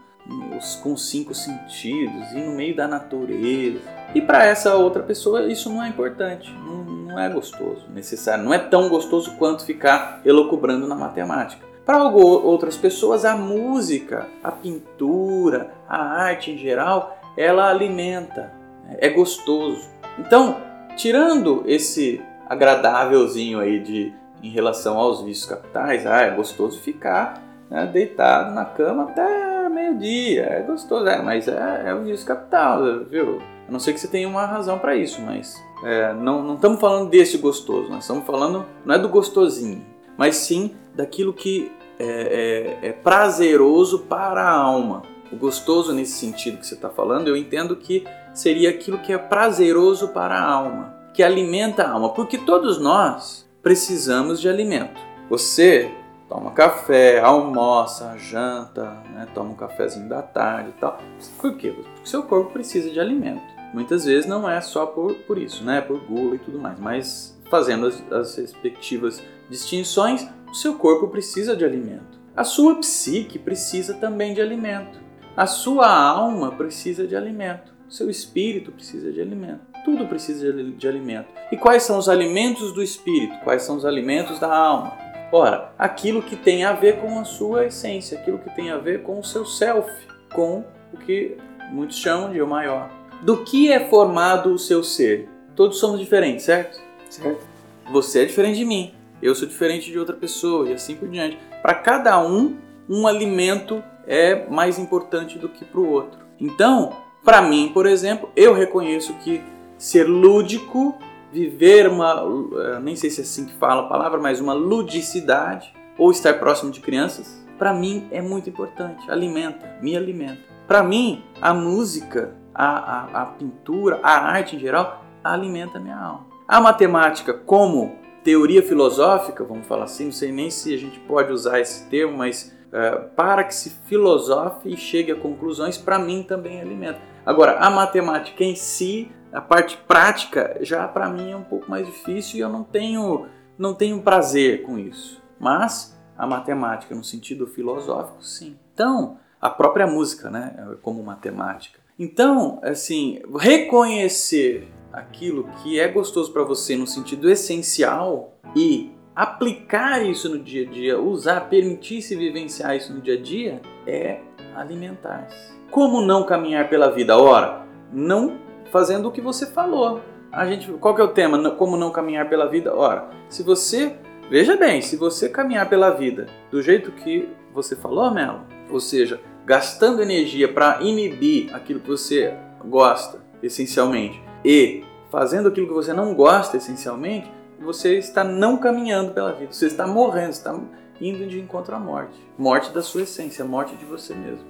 com 0.81 0.97
cinco 0.97 1.33
sentidos 1.33 2.31
e 2.31 2.39
no 2.39 2.53
meio 2.53 2.75
da 2.75 2.87
natureza. 2.87 3.79
E 4.13 4.21
para 4.21 4.45
essa 4.45 4.75
outra 4.75 5.03
pessoa 5.03 5.51
isso 5.51 5.69
não 5.69 5.83
é 5.83 5.87
importante, 5.87 6.51
não, 6.51 6.83
não 6.83 7.19
é 7.19 7.29
gostoso, 7.29 7.85
necessário, 7.93 8.43
não 8.43 8.53
é 8.53 8.59
tão 8.59 8.89
gostoso 8.89 9.35
quanto 9.37 9.65
ficar 9.65 10.21
elocubrando 10.25 10.87
na 10.87 10.95
matemática. 10.95 11.65
Para 11.85 12.03
outras 12.03 12.75
pessoas, 12.75 13.25
a 13.25 13.37
música, 13.37 14.27
a 14.43 14.51
pintura, 14.51 15.71
a 15.87 15.97
arte 15.97 16.51
em 16.51 16.57
geral, 16.57 17.19
ela 17.37 17.69
alimenta, 17.69 18.51
é 18.97 19.07
gostoso. 19.09 19.87
Então, 20.17 20.57
tirando 20.95 21.63
esse 21.67 22.21
agradávelzinho 22.49 23.59
aí 23.59 23.79
de 23.79 24.13
em 24.41 24.49
relação 24.49 24.97
aos 24.97 25.23
vícios 25.23 25.45
capitais, 25.45 26.05
ah, 26.05 26.21
é 26.21 26.31
gostoso 26.31 26.79
ficar 26.79 27.44
né, 27.69 27.85
deitado 27.85 28.53
na 28.53 28.65
cama 28.65 29.03
até 29.03 29.69
meio-dia, 29.69 30.43
é 30.43 30.61
gostoso, 30.61 31.07
é, 31.07 31.21
mas 31.21 31.47
é, 31.47 31.83
é 31.87 31.93
o 31.93 32.03
vício 32.03 32.25
capital, 32.25 33.03
viu? 33.09 33.41
A 33.67 33.71
não 33.71 33.79
ser 33.79 33.93
que 33.93 33.99
você 33.99 34.07
tenha 34.07 34.27
uma 34.27 34.45
razão 34.45 34.77
para 34.77 34.95
isso, 34.95 35.21
mas 35.21 35.61
é, 35.83 36.13
não, 36.13 36.55
estamos 36.55 36.79
falando 36.79 37.09
desse 37.09 37.37
gostoso, 37.37 37.89
nós 37.89 38.03
estamos 38.03 38.25
falando, 38.25 38.65
não 38.85 38.95
é 38.95 38.99
do 38.99 39.09
gostosinho, 39.09 39.83
mas 40.17 40.37
sim 40.37 40.75
daquilo 40.93 41.33
que 41.33 41.71
é, 41.99 42.77
é, 42.83 42.89
é 42.89 42.91
prazeroso 42.91 43.99
para 43.99 44.43
a 44.43 44.51
alma. 44.51 45.03
O 45.31 45.35
gostoso 45.35 45.91
nesse 45.91 46.13
sentido 46.13 46.57
que 46.57 46.67
você 46.67 46.75
está 46.75 46.89
falando, 46.89 47.27
eu 47.27 47.35
entendo 47.35 47.75
que 47.75 48.05
seria 48.33 48.69
aquilo 48.69 48.99
que 48.99 49.11
é 49.11 49.17
prazeroso 49.17 50.09
para 50.09 50.35
a 50.35 50.43
alma, 50.43 50.95
que 51.13 51.23
alimenta 51.23 51.83
a 51.83 51.91
alma, 51.91 52.09
porque 52.09 52.37
todos 52.37 52.79
nós 52.79 53.49
precisamos 53.61 54.39
de 54.39 54.47
alimento. 54.47 55.01
Você 55.29 55.91
toma 56.27 56.51
café, 56.51 57.19
almoça, 57.19 58.17
janta, 58.17 58.83
né, 59.11 59.27
toma 59.33 59.51
um 59.51 59.55
cafezinho 59.55 60.09
da 60.09 60.21
tarde 60.21 60.69
e 60.69 60.79
tal. 60.79 60.99
Por 61.39 61.55
quê? 61.55 61.71
Porque 61.71 61.89
seu 62.03 62.23
corpo 62.23 62.51
precisa 62.51 62.89
de 62.89 62.99
alimento. 62.99 63.43
Muitas 63.73 64.05
vezes 64.05 64.25
não 64.25 64.49
é 64.49 64.61
só 64.61 64.85
por, 64.85 65.13
por 65.13 65.37
isso, 65.37 65.63
né, 65.63 65.81
por 65.81 65.99
gula 66.05 66.35
e 66.35 66.39
tudo 66.39 66.59
mais, 66.59 66.79
mas 66.79 67.41
fazendo 67.49 67.87
as, 67.87 68.11
as 68.11 68.35
respectivas 68.35 69.21
distinções, 69.49 70.27
o 70.49 70.53
seu 70.53 70.75
corpo 70.75 71.07
precisa 71.07 71.55
de 71.55 71.65
alimento. 71.65 72.19
A 72.35 72.43
sua 72.43 72.75
psique 72.75 73.39
precisa 73.39 73.93
também 73.93 74.33
de 74.33 74.41
alimento. 74.41 74.99
A 75.37 75.45
sua 75.45 75.93
alma 75.93 76.51
precisa 76.51 77.05
de 77.05 77.15
alimento. 77.15 77.73
O 77.87 77.91
seu 77.91 78.09
espírito 78.09 78.71
precisa 78.71 79.11
de 79.11 79.21
alimento. 79.21 79.61
Tudo 79.83 80.07
precisa 80.07 80.51
de, 80.51 80.71
de 80.71 80.87
alimento. 80.87 81.27
E 81.51 81.57
quais 81.57 81.83
são 81.83 81.97
os 81.97 82.09
alimentos 82.09 82.73
do 82.73 82.81
espírito? 82.81 83.37
Quais 83.43 83.61
são 83.61 83.77
os 83.77 83.85
alimentos 83.85 84.39
da 84.39 84.53
alma? 84.53 85.04
Ora, 85.35 85.73
aquilo 85.77 86.21
que 86.21 86.35
tem 86.35 86.63
a 86.63 86.71
ver 86.71 87.01
com 87.01 87.19
a 87.19 87.25
sua 87.25 87.65
essência, 87.65 88.17
aquilo 88.17 88.39
que 88.39 88.49
tem 88.55 88.71
a 88.71 88.77
ver 88.77 89.03
com 89.03 89.19
o 89.19 89.23
seu 89.23 89.45
self, 89.45 89.91
com 90.33 90.63
o 90.93 90.97
que 90.97 91.35
muitos 91.71 91.97
chamam 91.97 92.31
de 92.31 92.37
eu 92.37 92.47
maior. 92.47 92.89
Do 93.21 93.43
que 93.43 93.71
é 93.71 93.89
formado 93.89 94.53
o 94.53 94.59
seu 94.59 94.83
ser? 94.83 95.27
Todos 95.55 95.79
somos 95.79 95.99
diferentes, 95.99 96.45
certo? 96.45 96.79
Certo. 97.09 97.45
Você 97.91 98.23
é 98.23 98.25
diferente 98.25 98.57
de 98.57 98.65
mim 98.65 98.93
eu 99.21 99.33
sou 99.33 99.47
diferente 99.47 99.91
de 99.91 99.97
outra 99.97 100.15
pessoa 100.15 100.69
e 100.69 100.73
assim 100.73 100.95
por 100.95 101.07
diante. 101.07 101.37
Para 101.61 101.73
cada 101.73 102.21
um, 102.21 102.57
um 102.87 103.07
alimento 103.07 103.83
é 104.05 104.47
mais 104.49 104.77
importante 104.77 105.39
do 105.39 105.49
que 105.49 105.65
para 105.65 105.79
o 105.79 105.89
outro. 105.89 106.19
Então, 106.39 106.95
para 107.23 107.41
mim, 107.41 107.71
por 107.73 107.85
exemplo, 107.85 108.29
eu 108.35 108.53
reconheço 108.53 109.13
que 109.15 109.41
ser 109.77 110.03
lúdico, 110.03 110.95
viver 111.31 111.87
uma, 111.87 112.23
eh, 112.57 112.79
nem 112.79 112.95
sei 112.95 113.09
se 113.09 113.21
é 113.21 113.23
assim 113.23 113.45
que 113.45 113.53
fala 113.53 113.83
a 113.83 113.87
palavra, 113.87 114.19
mas 114.19 114.39
uma 114.39 114.53
ludicidade 114.53 115.73
ou 115.97 116.11
estar 116.11 116.39
próximo 116.39 116.71
de 116.71 116.79
crianças, 116.79 117.43
para 117.57 117.73
mim 117.73 118.07
é 118.11 118.21
muito 118.21 118.49
importante. 118.49 119.09
Alimenta, 119.09 119.77
me 119.81 119.95
alimenta. 119.95 120.41
Para 120.67 120.83
mim, 120.83 121.23
a 121.41 121.53
música, 121.53 122.35
a, 122.53 122.67
a, 122.67 123.21
a 123.21 123.25
pintura, 123.25 123.99
a 124.01 124.11
arte 124.11 124.55
em 124.55 124.59
geral, 124.59 125.05
alimenta 125.23 125.79
minha 125.79 125.97
alma. 125.97 126.27
A 126.47 126.59
matemática, 126.61 127.33
como 127.33 127.95
teoria 128.23 128.63
filosófica, 128.63 129.43
vamos 129.43 129.67
falar 129.67 129.85
assim, 129.85 130.05
não 130.05 130.11
sei 130.11 130.31
nem 130.31 130.49
se 130.49 130.73
a 130.73 130.77
gente 130.77 130.99
pode 131.01 131.31
usar 131.31 131.59
esse 131.59 131.87
termo, 131.89 132.17
mas 132.17 132.55
uh, 132.67 133.09
para 133.15 133.43
que 133.43 133.53
se 133.53 133.69
filosofe 133.85 134.69
e 134.69 134.77
chegue 134.77 135.11
a 135.11 135.15
conclusões, 135.15 135.77
para 135.77 135.99
mim 135.99 136.23
também 136.23 136.59
alimenta. 136.59 136.99
Agora, 137.25 137.57
a 137.59 137.69
matemática 137.69 138.43
em 138.43 138.55
si, 138.55 139.11
a 139.35 139.41
parte 139.41 139.75
prática 139.85 140.57
já 140.61 140.87
para 140.87 141.09
mim 141.09 141.31
é 141.31 141.35
um 141.35 141.43
pouco 141.43 141.69
mais 141.69 141.85
difícil 141.85 142.37
e 142.37 142.39
eu 142.39 142.47
não 142.47 142.63
tenho, 142.63 143.27
não 143.57 143.73
tenho 143.73 144.01
prazer 144.01 144.63
com 144.63 144.79
isso. 144.79 145.21
Mas 145.37 145.99
a 146.17 146.25
matemática 146.25 146.95
no 146.95 147.03
sentido 147.03 147.45
filosófico, 147.45 148.23
sim. 148.23 148.57
Então, 148.73 149.19
a 149.41 149.49
própria 149.49 149.85
música, 149.85 150.29
né, 150.29 150.55
como 150.81 151.03
matemática. 151.03 151.79
Então, 151.99 152.61
assim, 152.63 153.21
reconhecer 153.37 154.71
aquilo 154.91 155.49
que 155.61 155.77
é 155.79 155.87
gostoso 155.89 156.31
para 156.31 156.43
você 156.43 156.77
no 156.77 156.87
sentido 156.87 157.29
essencial 157.29 158.37
e 158.55 158.93
aplicar 159.13 160.05
isso 160.05 160.29
no 160.29 160.39
dia 160.39 160.65
a 160.65 160.71
dia, 160.71 160.99
usar, 160.99 161.49
permitir-se 161.49 162.15
vivenciar 162.15 162.75
isso 162.77 162.93
no 162.93 163.01
dia 163.01 163.15
a 163.15 163.21
dia, 163.21 163.61
é 163.85 164.21
alimentar-se. 164.55 165.53
Como 165.69 165.99
não 165.99 166.25
caminhar 166.25 166.69
pela 166.69 166.89
vida? 166.89 167.17
Ora, 167.17 167.65
não 167.91 168.44
fazendo 168.71 169.07
o 169.07 169.11
que 169.11 169.21
você 169.21 169.45
falou. 169.45 170.01
A 170.31 170.45
gente, 170.45 170.71
qual 170.73 170.93
que 170.93 171.01
é 171.01 171.03
o 171.03 171.09
tema? 171.09 171.51
Como 171.51 171.77
não 171.77 171.91
caminhar 171.91 172.27
pela 172.29 172.47
vida? 172.47 172.75
Ora, 172.75 173.09
se 173.29 173.41
você, 173.41 173.95
veja 174.29 174.57
bem, 174.57 174.81
se 174.81 174.95
você 174.95 175.29
caminhar 175.29 175.69
pela 175.69 175.91
vida 175.91 176.27
do 176.51 176.61
jeito 176.61 176.91
que 176.91 177.29
você 177.53 177.75
falou, 177.75 178.11
Melo, 178.11 178.41
ou 178.69 178.79
seja, 178.79 179.21
gastando 179.45 180.01
energia 180.01 180.51
para 180.51 180.81
inibir 180.81 181.55
aquilo 181.55 181.79
que 181.79 181.87
você 181.87 182.33
gosta, 182.65 183.19
essencialmente, 183.41 184.21
e 184.43 184.83
fazendo 185.09 185.47
aquilo 185.47 185.67
que 185.67 185.73
você 185.73 185.93
não 185.93 186.13
gosta, 186.13 186.57
essencialmente, 186.57 187.31
você 187.59 187.97
está 187.97 188.23
não 188.23 188.57
caminhando 188.57 189.13
pela 189.13 189.31
vida, 189.31 189.53
você 189.53 189.67
está 189.67 189.87
morrendo, 189.87 190.33
você 190.33 190.39
está 190.39 190.59
indo 190.99 191.25
de 191.27 191.39
encontro 191.39 191.75
à 191.75 191.79
morte. 191.79 192.19
Morte 192.37 192.71
da 192.71 192.81
sua 192.81 193.03
essência, 193.03 193.45
morte 193.45 193.75
de 193.75 193.85
você 193.85 194.13
mesmo. 194.13 194.45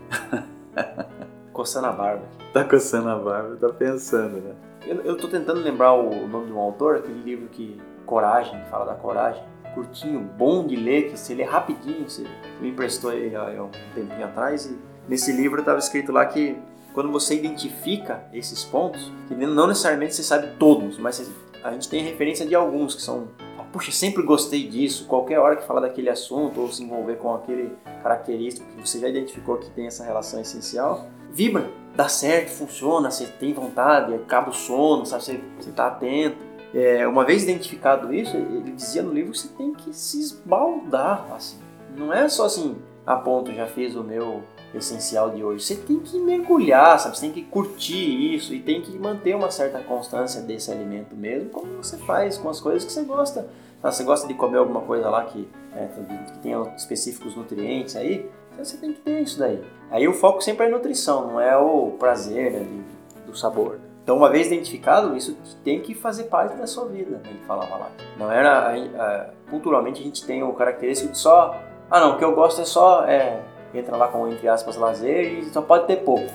Coçando 1.56 1.88
a 1.88 1.92
barba. 1.94 2.24
Tá 2.52 2.66
coçando 2.66 3.08
a 3.08 3.16
barba, 3.16 3.56
tá 3.56 3.70
pensando, 3.70 4.42
né? 4.42 4.54
Eu, 4.86 4.98
eu 5.04 5.16
tô 5.16 5.30
tentando 5.30 5.62
lembrar 5.62 5.94
o 5.94 6.28
nome 6.28 6.48
de 6.48 6.52
um 6.52 6.60
autor, 6.60 6.98
aquele 6.98 7.22
livro 7.24 7.48
que 7.48 7.82
Coragem, 8.06 8.62
que 8.62 8.70
fala 8.70 8.84
da 8.84 8.94
coragem. 8.94 9.42
Curtinho, 9.74 10.20
bom 10.20 10.68
de 10.68 10.76
ler, 10.76 11.10
que 11.10 11.18
se 11.18 11.34
lê 11.34 11.44
rapidinho, 11.44 12.10
você 12.10 12.26
me 12.60 12.72
emprestou 12.72 13.14
ele 13.14 13.38
há 13.38 13.64
um 13.64 13.72
tempinho 13.96 14.26
atrás 14.26 14.66
e 14.66 14.78
nesse 15.08 15.32
livro 15.32 15.62
estava 15.62 15.80
escrito 15.80 16.12
lá 16.12 16.26
que 16.26 16.58
quando 16.94 17.10
você 17.10 17.36
identifica 17.36 18.26
esses 18.34 18.66
pontos, 18.66 19.10
que 19.30 19.34
não 19.34 19.66
necessariamente 19.66 20.14
você 20.14 20.24
sabe 20.24 20.58
todos, 20.60 20.98
mas 20.98 21.32
a 21.64 21.72
gente 21.72 21.88
tem 21.88 22.04
referência 22.04 22.46
de 22.46 22.54
alguns 22.54 22.96
que 22.96 23.02
são 23.02 23.30
puxa, 23.76 23.92
sempre 23.92 24.24
gostei 24.24 24.66
disso, 24.70 25.06
qualquer 25.06 25.38
hora 25.38 25.58
que 25.58 25.68
falar 25.68 25.82
daquele 25.82 26.10
assunto 26.10 26.62
ou 26.62 26.72
se 26.72 26.82
envolver 26.82 27.16
com 27.16 27.36
aquele 27.36 27.76
característico 28.02 28.66
que 28.68 28.88
você 28.88 29.00
já 29.00 29.10
identificou 29.10 29.58
que 29.58 29.70
tem 29.72 29.88
essa 29.88 30.06
relação 30.06 30.40
essencial, 30.40 31.10
vibra, 31.36 31.70
dá 31.94 32.08
certo, 32.08 32.50
funciona, 32.50 33.12
você 33.12 33.26
tem 33.26 33.54
vontade, 33.54 34.16
acaba 34.16 34.50
o 34.50 34.54
sono, 34.54 35.06
sabe, 35.06 35.24
você, 35.24 35.42
você 35.60 35.72
tá 35.72 35.88
atento. 35.88 36.38
É, 36.74 37.06
uma 37.08 37.26
vez 37.26 37.44
identificado 37.44 38.14
isso, 38.14 38.36
ele 38.36 38.72
dizia 38.72 39.04
no 39.04 39.14
livro 39.14 39.32
que 39.34 39.40
você 39.40 39.50
tem 39.50 39.74
que 39.74 39.94
se 39.94 40.20
esbaldar, 40.20 41.26
assim. 41.34 41.58
Não 41.96 42.12
é 42.12 42.28
só 42.28 42.46
assim, 42.46 42.78
a 43.06 43.16
ponto, 43.16 43.54
já 43.54 43.68
fiz 43.68 43.96
o 43.96 44.04
meu 44.04 44.44
essencial 44.74 45.30
de 45.30 45.44
hoje. 45.44 45.64
Você 45.64 45.76
tem 45.76 46.00
que 46.00 46.18
mergulhar, 46.18 47.00
sabe? 47.00 47.18
Você 47.18 47.22
tem 47.22 47.32
que 47.32 47.44
curtir 47.44 48.36
isso 48.36 48.54
e 48.54 48.60
tem 48.60 48.82
que 48.82 48.98
manter 48.98 49.36
uma 49.36 49.52
certa 49.52 49.80
constância 49.80 50.42
desse 50.42 50.72
alimento 50.72 51.16
mesmo, 51.16 51.50
como 51.50 51.78
você 51.78 51.98
faz 51.98 52.38
com 52.38 52.50
as 52.50 52.60
coisas 52.60 52.84
que 52.84 52.92
você 52.92 53.04
gosta. 53.04 53.48
Tá? 53.82 53.92
Você 53.92 54.04
gosta 54.04 54.28
de 54.28 54.34
comer 54.34 54.58
alguma 54.58 54.82
coisa 54.82 55.10
lá 55.10 55.24
que, 55.26 55.48
é, 55.74 55.88
que 56.32 56.40
tenha 56.40 56.62
específicos 56.76 57.36
nutrientes 57.36 57.96
aí, 57.96 58.30
então 58.56 58.64
você 58.64 58.78
tem 58.78 58.94
que 58.94 59.02
ter 59.02 59.22
isso 59.22 59.38
daí. 59.38 59.62
Aí 59.92 60.08
o 60.08 60.14
foco 60.14 60.42
sempre 60.42 60.66
é 60.66 60.70
a 60.70 60.72
nutrição, 60.72 61.28
não 61.28 61.40
é 61.40 61.56
o 61.58 61.92
prazer 62.00 62.52
né, 62.54 62.84
do 63.28 63.36
sabor. 63.38 63.80
Então, 64.02 64.16
uma 64.16 64.30
vez 64.30 64.48
identificado, 64.48 65.18
isso 65.18 65.36
tem 65.64 65.82
que 65.82 65.94
fazer 65.94 66.26
parte 66.26 66.56
da 66.56 66.66
sua 66.66 66.86
vida, 66.86 67.20
ele 67.26 67.40
falava 67.46 67.76
lá. 67.76 67.92
Não 68.18 68.32
era. 68.32 68.70
A, 68.70 68.74
a, 68.74 69.30
culturalmente 69.50 70.00
a 70.00 70.04
gente 70.04 70.26
tem 70.26 70.44
o 70.44 70.54
característico 70.54 71.12
de 71.12 71.18
só. 71.18 71.60
Ah, 71.90 72.00
não, 72.00 72.14
o 72.14 72.18
que 72.18 72.24
eu 72.24 72.34
gosto 72.34 72.62
é 72.62 72.66
só. 72.66 73.04
É, 73.06 73.42
entra 73.74 73.98
lá 73.98 74.08
com, 74.08 74.28
entre 74.28 74.48
aspas, 74.48 74.78
lazer 74.78 75.40
e 75.40 75.46
só 75.46 75.62
pode 75.62 75.88
ter 75.88 75.98
pouco. 75.98 76.32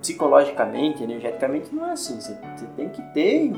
Psicologicamente, 0.00 1.02
energeticamente, 1.02 1.74
não 1.74 1.86
é 1.86 1.92
assim. 1.92 2.20
Você, 2.20 2.32
você 2.56 2.66
tem 2.76 2.88
que 2.88 3.02
ter 3.12 3.52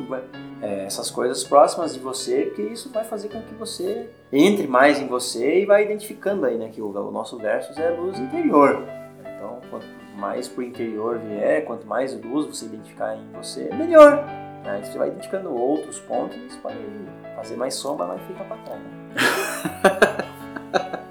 é, 0.60 0.84
essas 0.84 1.10
coisas 1.10 1.44
próximas 1.44 1.94
de 1.94 2.00
você, 2.00 2.46
porque 2.46 2.62
isso 2.62 2.90
vai 2.90 3.04
fazer 3.04 3.28
com 3.28 3.40
que 3.42 3.54
você 3.54 4.08
entre 4.32 4.66
mais 4.66 4.98
em 4.98 5.06
você 5.06 5.60
e 5.60 5.66
vai 5.66 5.84
identificando 5.84 6.46
aí, 6.46 6.56
né, 6.56 6.68
que 6.72 6.80
o, 6.80 6.88
o 6.88 7.10
nosso 7.10 7.36
versus 7.38 7.78
é 7.78 7.90
luz 7.90 8.18
interior. 8.18 8.82
Então, 9.20 9.60
quanto 9.70 9.86
mais 10.16 10.48
pro 10.48 10.62
interior 10.62 11.18
vier, 11.18 11.64
quanto 11.64 11.86
mais 11.86 12.12
luz 12.22 12.46
você 12.46 12.64
identificar 12.66 13.16
em 13.16 13.26
você, 13.32 13.68
melhor. 13.74 14.24
Aí 14.64 14.84
você 14.84 14.96
vai 14.96 15.08
identificando 15.08 15.52
outros 15.52 15.98
pontos 16.00 16.36
isso 16.36 16.58
pode 16.60 16.76
fazer 17.34 17.56
mais 17.56 17.74
sombra, 17.74 18.06
mas 18.06 18.20
fica 18.22 18.44
para 18.44 18.56
trás. 18.58 18.80
Né? 18.80 18.92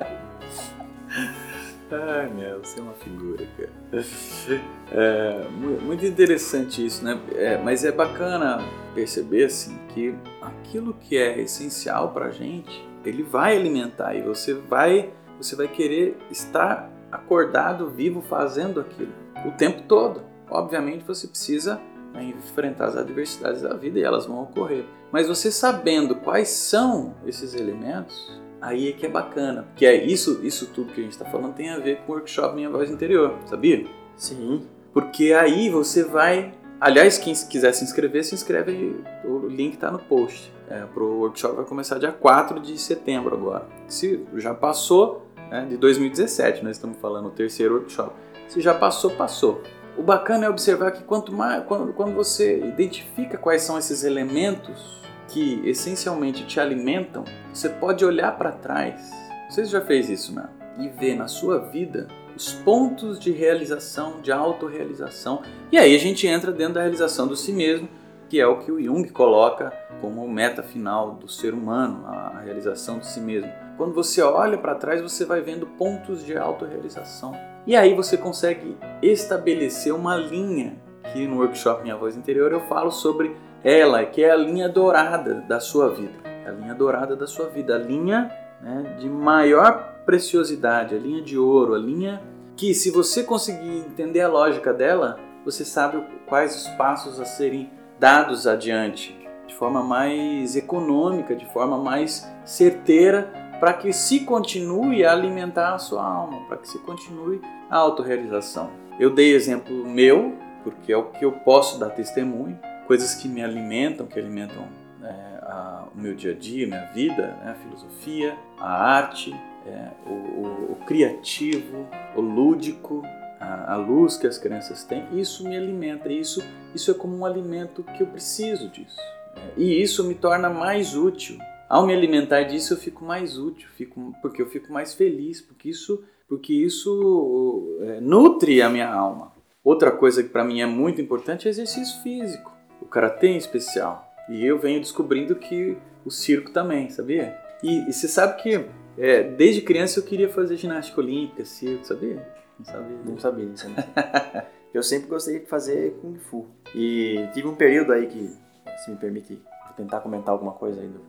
Você 2.63 2.79
é 2.79 2.83
uma 2.83 2.93
figura, 2.93 3.45
cara. 3.57 3.71
É, 4.93 5.47
muito 5.81 6.05
interessante 6.05 6.85
isso, 6.85 7.01
né? 7.01 7.17
É, 7.33 7.57
mas 7.57 7.85
é 7.85 7.93
bacana 7.93 8.59
perceber, 8.93 9.45
assim, 9.45 9.79
que 9.87 10.13
aquilo 10.41 10.93
que 10.95 11.15
é 11.15 11.39
essencial 11.39 12.11
pra 12.11 12.29
gente, 12.29 12.85
ele 13.05 13.23
vai 13.23 13.55
alimentar 13.55 14.13
e 14.15 14.21
você 14.21 14.53
vai, 14.53 15.09
você 15.37 15.55
vai 15.55 15.69
querer 15.69 16.17
estar 16.29 16.91
acordado, 17.09 17.89
vivo, 17.89 18.21
fazendo 18.21 18.81
aquilo 18.81 19.13
o 19.45 19.51
tempo 19.51 19.83
todo. 19.83 20.23
Obviamente 20.49 21.03
você 21.05 21.27
precisa 21.27 21.79
né, 22.13 22.23
enfrentar 22.23 22.85
as 22.85 22.97
adversidades 22.97 23.61
da 23.61 23.73
vida 23.73 23.99
e 23.99 24.03
elas 24.03 24.25
vão 24.25 24.43
ocorrer. 24.43 24.85
Mas 25.11 25.27
você 25.27 25.51
sabendo 25.51 26.15
quais 26.15 26.49
são 26.49 27.15
esses 27.25 27.53
elementos, 27.53 28.41
aí 28.61 28.89
é 28.89 28.91
que 28.91 29.05
é 29.05 29.09
bacana. 29.09 29.63
Porque 29.63 29.85
é 29.85 29.95
isso, 29.95 30.39
isso 30.43 30.67
tudo 30.67 30.93
que 30.93 31.01
a 31.01 31.03
gente 31.03 31.13
está 31.13 31.25
falando 31.25 31.53
tem 31.53 31.69
a 31.69 31.79
ver 31.79 31.97
com 32.05 32.11
o 32.11 32.15
workshop 32.15 32.55
Minha 32.55 32.69
Voz 32.69 32.89
Interior, 32.89 33.37
sabia? 33.45 33.85
Sim. 34.15 34.67
Porque 34.93 35.33
aí 35.33 35.69
você 35.69 36.03
vai. 36.03 36.53
Aliás, 36.79 37.17
quem 37.17 37.33
quiser 37.33 37.73
se 37.73 37.83
inscrever, 37.83 38.23
se 38.23 38.35
inscreve. 38.35 39.03
O 39.23 39.47
link 39.47 39.73
está 39.73 39.91
no 39.91 39.99
post. 39.99 40.53
É, 40.69 40.85
pro 40.93 41.05
workshop 41.05 41.55
vai 41.55 41.65
começar 41.65 41.97
dia 41.97 42.11
4 42.11 42.59
de 42.59 42.77
setembro 42.77 43.35
agora. 43.35 43.67
Se 43.87 44.23
já 44.35 44.53
passou, 44.53 45.27
né, 45.49 45.65
de 45.69 45.77
2017, 45.77 46.63
nós 46.63 46.77
estamos 46.77 46.97
falando 46.99 47.27
o 47.27 47.31
terceiro 47.31 47.75
workshop. 47.75 48.13
Se 48.47 48.61
já 48.61 48.73
passou, 48.73 49.11
passou. 49.11 49.61
O 49.97 50.03
bacana 50.03 50.45
é 50.45 50.49
observar 50.49 50.91
que 50.91 51.03
quanto 51.03 51.33
mais, 51.33 51.63
quando, 51.65 51.93
quando 51.93 52.13
você 52.13 52.59
identifica 52.59 53.37
quais 53.37 53.61
são 53.61 53.77
esses 53.77 54.03
elementos 54.03 55.01
que 55.31 55.61
essencialmente 55.65 56.45
te 56.45 56.59
alimentam, 56.59 57.23
você 57.53 57.69
pode 57.69 58.03
olhar 58.03 58.37
para 58.37 58.51
trás. 58.51 59.11
Você 59.49 59.65
já 59.65 59.81
fez 59.81 60.09
isso, 60.09 60.33
né? 60.35 60.49
E 60.77 60.89
ver 60.89 61.15
na 61.15 61.27
sua 61.27 61.59
vida 61.59 62.07
os 62.35 62.53
pontos 62.53 63.19
de 63.19 63.31
realização, 63.31 64.21
de 64.21 64.31
autorrealização. 64.31 65.41
E 65.71 65.77
aí 65.77 65.95
a 65.95 65.99
gente 65.99 66.27
entra 66.27 66.51
dentro 66.51 66.75
da 66.75 66.81
realização 66.81 67.27
do 67.27 67.35
si 67.35 67.51
mesmo, 67.51 67.87
que 68.29 68.39
é 68.39 68.47
o 68.47 68.59
que 68.59 68.71
o 68.71 68.81
Jung 68.81 69.07
coloca 69.09 69.71
como 69.99 70.27
meta 70.27 70.63
final 70.63 71.15
do 71.15 71.27
ser 71.27 71.53
humano, 71.53 72.05
a 72.07 72.39
realização 72.39 72.99
de 72.99 73.05
si 73.05 73.19
mesmo. 73.19 73.51
Quando 73.77 73.93
você 73.93 74.21
olha 74.21 74.57
para 74.57 74.75
trás, 74.75 75.01
você 75.01 75.25
vai 75.25 75.41
vendo 75.41 75.65
pontos 75.65 76.25
de 76.25 76.37
autorrealização. 76.37 77.33
E 77.67 77.75
aí 77.75 77.93
você 77.93 78.17
consegue 78.17 78.77
estabelecer 79.01 79.93
uma 79.93 80.15
linha, 80.15 80.75
que 81.13 81.27
no 81.27 81.37
workshop 81.37 81.83
Minha 81.83 81.95
Voz 81.95 82.15
Interior 82.15 82.51
eu 82.51 82.61
falo 82.61 82.89
sobre 82.89 83.35
ela, 83.63 84.05
que 84.05 84.23
é 84.23 84.31
a 84.31 84.35
linha 84.35 84.67
dourada 84.67 85.35
da 85.47 85.59
sua 85.59 85.89
vida. 85.89 86.19
A 86.45 86.51
linha 86.51 86.73
dourada 86.73 87.15
da 87.15 87.27
sua 87.27 87.47
vida, 87.47 87.75
a 87.75 87.77
linha 87.77 88.31
né, 88.61 88.95
de 88.99 89.09
maior 89.09 90.01
preciosidade, 90.05 90.95
a 90.95 90.97
linha 90.97 91.21
de 91.21 91.37
ouro, 91.37 91.75
a 91.75 91.77
linha 91.77 92.21
que, 92.55 92.73
se 92.73 92.91
você 92.91 93.23
conseguir 93.23 93.77
entender 93.77 94.21
a 94.21 94.27
lógica 94.27 94.73
dela, 94.73 95.19
você 95.45 95.63
sabe 95.63 96.03
quais 96.27 96.55
os 96.55 96.67
passos 96.75 97.19
a 97.19 97.25
serem 97.25 97.69
dados 97.99 98.47
adiante, 98.47 99.17
de 99.47 99.55
forma 99.55 99.83
mais 99.83 100.55
econômica, 100.55 101.35
de 101.35 101.45
forma 101.47 101.77
mais 101.77 102.27
certeira, 102.43 103.31
para 103.59 103.73
que 103.73 103.93
se 103.93 104.21
continue 104.21 105.05
a 105.05 105.11
alimentar 105.11 105.75
a 105.75 105.77
sua 105.77 106.03
alma, 106.03 106.45
para 106.47 106.57
que 106.57 106.67
se 106.67 106.79
continue 106.79 107.39
a 107.69 107.77
autorrealização. 107.77 108.71
Eu 108.99 109.11
dei 109.11 109.33
exemplo 109.33 109.85
meu, 109.85 110.33
porque 110.63 110.91
é 110.91 110.97
o 110.97 111.05
que 111.05 111.23
eu 111.23 111.31
posso 111.31 111.79
dar 111.79 111.89
testemunho, 111.89 112.59
coisas 112.91 113.15
que 113.15 113.25
me 113.29 113.41
alimentam, 113.41 114.05
que 114.05 114.19
alimentam 114.19 114.67
é, 115.01 115.07
a, 115.43 115.87
o 115.95 115.97
meu 115.97 116.13
dia 116.13 116.31
a 116.31 116.35
dia, 116.35 116.67
minha 116.67 116.87
vida, 116.87 117.27
né? 117.41 117.51
a 117.51 117.53
filosofia, 117.53 118.37
a 118.59 118.69
arte, 118.69 119.33
é, 119.65 119.91
o, 120.05 120.11
o, 120.11 120.71
o, 120.73 120.75
criativo, 120.85 121.87
o 122.17 122.19
lúdico, 122.19 123.01
a, 123.39 123.75
a, 123.75 123.77
luz 123.77 124.17
que 124.17 124.27
as 124.27 124.37
crianças 124.37 124.83
têm, 124.83 125.05
isso 125.13 125.47
me 125.47 125.55
alimenta, 125.55 126.11
isso, 126.11 126.43
isso 126.75 126.91
é 126.91 126.93
como 126.93 127.15
um 127.15 127.25
alimento 127.25 127.81
que 127.95 128.03
eu 128.03 128.07
preciso 128.07 128.67
disso. 128.67 128.99
É, 129.37 129.53
e 129.55 129.81
isso 129.81 130.03
me 130.03 130.13
torna 130.13 130.49
mais 130.49 130.93
útil. 130.93 131.37
Ao 131.69 131.87
me 131.87 131.93
alimentar 131.93 132.43
disso, 132.43 132.73
eu 132.73 132.77
fico 132.77 133.05
mais 133.05 133.37
útil, 133.37 133.69
fico, 133.77 134.13
porque 134.21 134.41
eu 134.41 134.47
fico 134.47 134.69
mais 134.73 134.93
feliz, 134.93 135.39
porque 135.39 135.69
isso, 135.69 136.03
porque 136.27 136.53
isso 136.53 137.77
é, 137.83 138.01
nutre 138.01 138.61
a 138.61 138.69
minha 138.69 138.93
alma. 138.93 139.31
Outra 139.63 139.91
coisa 139.91 140.21
que 140.21 140.27
para 140.27 140.43
mim 140.43 140.59
é 140.59 140.65
muito 140.65 140.99
importante 140.99 141.47
é 141.47 141.51
exercício 141.51 142.03
físico. 142.03 142.50
Karatê 142.91 143.27
em 143.27 143.37
especial. 143.37 144.13
E 144.29 144.45
eu 144.45 144.59
venho 144.59 144.79
descobrindo 144.79 145.35
que 145.35 145.77
o 146.05 146.11
circo 146.11 146.51
também, 146.51 146.89
sabia? 146.89 147.37
E, 147.63 147.89
e 147.89 147.93
você 147.93 148.07
sabe 148.07 148.41
que 148.41 148.65
é, 148.97 149.23
desde 149.23 149.61
criança 149.61 149.99
eu 149.99 150.03
queria 150.03 150.29
fazer 150.29 150.57
ginástica 150.57 150.99
olímpica, 150.99 151.45
circo, 151.45 151.85
sabia? 151.85 152.25
Não 152.59 152.65
sabia. 152.65 152.97
Não 153.05 153.19
sabia 153.19 153.45
disso. 153.47 153.69
né? 153.69 154.45
eu 154.73 154.83
sempre 154.83 155.07
gostei 155.07 155.39
de 155.39 155.45
fazer 155.45 155.97
Kung 156.01 156.17
Fu. 156.17 156.47
E 156.75 157.27
tive 157.33 157.47
um 157.47 157.55
período 157.55 157.93
aí 157.93 158.07
que, 158.07 158.37
se 158.83 158.91
me 158.91 158.97
permite 158.97 159.41
vou 159.65 159.73
tentar 159.75 160.01
comentar 160.01 160.33
alguma 160.33 160.53
coisa 160.53 160.81
aí 160.81 160.87
do, 160.87 160.99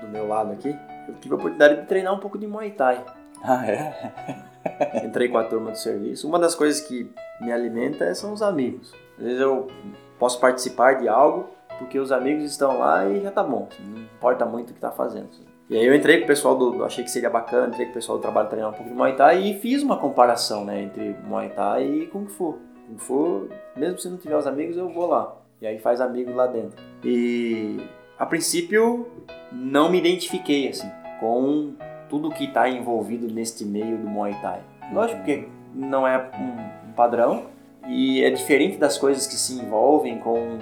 do 0.00 0.08
meu 0.08 0.26
lado 0.26 0.52
aqui, 0.52 0.74
eu 1.08 1.14
tive 1.16 1.34
a 1.34 1.36
oportunidade 1.36 1.80
de 1.82 1.86
treinar 1.86 2.14
um 2.14 2.18
pouco 2.18 2.38
de 2.38 2.46
Muay 2.46 2.70
Thai. 2.72 3.04
Ah, 3.42 3.66
é? 3.66 5.04
Entrei 5.04 5.28
com 5.28 5.38
a 5.38 5.44
turma 5.44 5.70
do 5.70 5.78
serviço. 5.78 6.26
Uma 6.26 6.38
das 6.38 6.54
coisas 6.54 6.80
que 6.80 7.10
me 7.40 7.52
alimenta 7.52 8.12
são 8.14 8.32
os 8.32 8.42
amigos. 8.42 8.92
Às 9.18 9.24
vezes 9.24 9.40
eu 9.40 9.68
posso 10.18 10.40
participar 10.40 10.94
de 10.94 11.08
algo 11.08 11.48
porque 11.78 11.98
os 11.98 12.10
amigos 12.10 12.44
estão 12.44 12.78
lá 12.78 13.06
e 13.06 13.20
já 13.20 13.30
tá 13.30 13.42
bom. 13.42 13.68
assim, 13.70 13.82
não 13.84 14.02
importa 14.02 14.46
muito 14.46 14.70
o 14.70 14.74
que 14.74 14.80
tá 14.80 14.90
fazendo. 14.90 15.28
E 15.68 15.76
aí 15.76 15.84
eu 15.84 15.94
entrei 15.94 16.18
com 16.18 16.24
o 16.24 16.26
pessoal 16.26 16.56
do. 16.56 16.84
Achei 16.84 17.02
que 17.02 17.10
seria 17.10 17.28
bacana, 17.28 17.68
entrei 17.68 17.86
com 17.86 17.92
o 17.92 17.94
pessoal 17.94 18.18
do 18.18 18.22
trabalho 18.22 18.48
treinar 18.48 18.70
um 18.70 18.74
pouco 18.74 18.88
de 18.88 18.94
Muay 18.94 19.16
Thai 19.16 19.42
e 19.42 19.58
fiz 19.58 19.82
uma 19.82 19.96
comparação 19.96 20.64
né, 20.64 20.82
entre 20.82 21.16
Muay 21.24 21.48
Thai 21.50 21.84
e 21.84 22.06
Kung 22.06 22.26
Fu. 22.26 22.58
Kung 22.86 22.98
Fu, 22.98 23.48
mesmo 23.76 23.98
se 23.98 24.08
não 24.08 24.16
tiver 24.16 24.36
os 24.36 24.46
amigos, 24.46 24.76
eu 24.76 24.88
vou 24.88 25.06
lá. 25.06 25.36
E 25.60 25.66
aí 25.66 25.78
faz 25.78 26.00
amigos 26.00 26.34
lá 26.34 26.46
dentro. 26.46 26.82
E 27.04 27.80
a 28.18 28.24
princípio 28.24 29.08
não 29.50 29.90
me 29.90 29.98
identifiquei 29.98 30.68
assim 30.68 30.90
com 31.18 31.74
tudo 32.08 32.30
que 32.30 32.44
está 32.44 32.68
envolvido 32.68 33.26
neste 33.26 33.64
meio 33.64 33.98
do 33.98 34.06
Muay 34.06 34.34
Thai. 34.40 34.60
Lógico 34.92 35.24
que 35.24 35.48
não 35.74 36.06
é 36.06 36.30
um 36.38 36.92
padrão 36.92 37.46
e 37.88 38.24
é 38.24 38.30
diferente 38.30 38.76
das 38.78 38.98
coisas 38.98 39.26
que 39.26 39.36
se 39.36 39.54
envolvem 39.54 40.18
com 40.18 40.58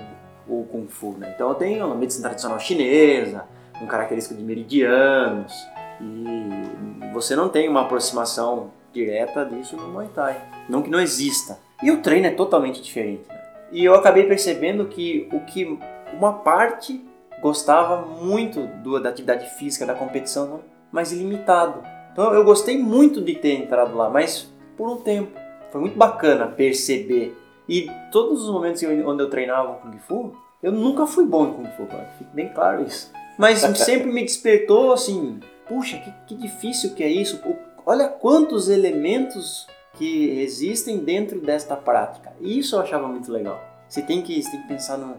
o 0.49 0.65
Kung 0.71 0.87
Fu, 0.89 1.13
né? 1.19 1.33
Então 1.35 1.49
eu 1.49 1.55
tenho 1.55 1.85
a 1.85 1.95
medicina 1.95 2.29
tradicional 2.29 2.61
chinesa, 2.61 3.47
com 3.79 3.87
característica 3.87 4.35
de 4.35 4.43
meridianos 4.43 5.53
e 6.01 7.13
você 7.13 7.35
não 7.35 7.49
tem 7.49 7.69
uma 7.69 7.83
aproximação 7.83 8.71
direta 8.93 9.45
disso 9.45 9.77
no 9.77 9.89
Muay 9.89 10.09
Thai. 10.15 10.41
Não 10.69 10.83
que 10.83 10.91
não 10.91 11.01
exista. 11.01 11.59
E 11.83 11.91
o 11.91 12.01
treino 12.01 12.27
é 12.27 12.31
totalmente 12.31 12.81
diferente. 12.81 13.25
né? 13.29 13.43
E 13.73 13.85
eu 13.85 13.95
acabei 13.95 14.25
percebendo 14.25 14.87
que 14.87 15.29
o 15.33 15.41
que 15.41 15.79
uma 16.13 16.33
parte 16.33 17.05
gostava 17.41 18.07
muito 18.07 18.67
do, 18.83 19.01
da 19.01 19.09
atividade 19.11 19.49
física, 19.59 19.85
da 19.85 19.95
competição, 19.95 20.61
mas 20.93 21.13
ilimitado. 21.13 21.83
Então 22.13 22.33
eu 22.33 22.45
gostei 22.45 22.79
muito 22.79 23.21
de 23.21 23.35
ter 23.35 23.55
entrado 23.55 23.97
lá, 23.97 24.09
mas 24.09 24.53
por 24.77 24.89
um 24.89 24.97
tempo. 24.97 25.44
Foi 25.75 25.81
muito 25.81 25.99
bacana 25.99 26.47
perceber. 26.47 27.37
E 27.69 27.91
todos 28.13 28.45
os 28.45 28.49
momentos 28.49 28.81
onde 28.85 29.21
eu 29.21 29.29
treinava 29.29 29.75
Kung 29.75 29.99
Fu, 29.99 30.33
eu 30.63 30.71
nunca 30.71 31.05
fui 31.05 31.27
bom 31.27 31.49
em 31.49 31.53
Kung 31.53 31.67
Fu, 31.77 31.85
cara. 31.87 32.09
Fique 32.17 32.31
bem 32.33 32.49
claro 32.51 32.85
isso. 32.85 33.11
Mas 33.37 33.59
sempre 33.77 34.07
me 34.13 34.23
despertou 34.23 34.93
assim, 34.93 35.41
puxa, 35.67 35.99
que, 35.99 36.13
que 36.29 36.37
difícil 36.37 36.95
que 36.95 37.03
é 37.03 37.09
isso. 37.09 37.41
Olha 37.85 38.07
quantos 38.09 38.69
elementos 38.69 39.67
que 39.95 40.29
existem 40.39 40.99
dentro 40.99 41.41
desta 41.41 41.75
prática. 41.75 42.33
E 42.41 42.57
isso 42.57 42.77
eu 42.77 42.81
achava 42.81 43.09
muito 43.09 43.33
legal. 43.33 43.61
Você 43.89 44.01
tem 44.01 44.23
que, 44.23 44.41
você 44.41 44.53
tem 44.53 44.63
que 44.63 44.69
pensar 44.69 44.97
no, 44.97 45.17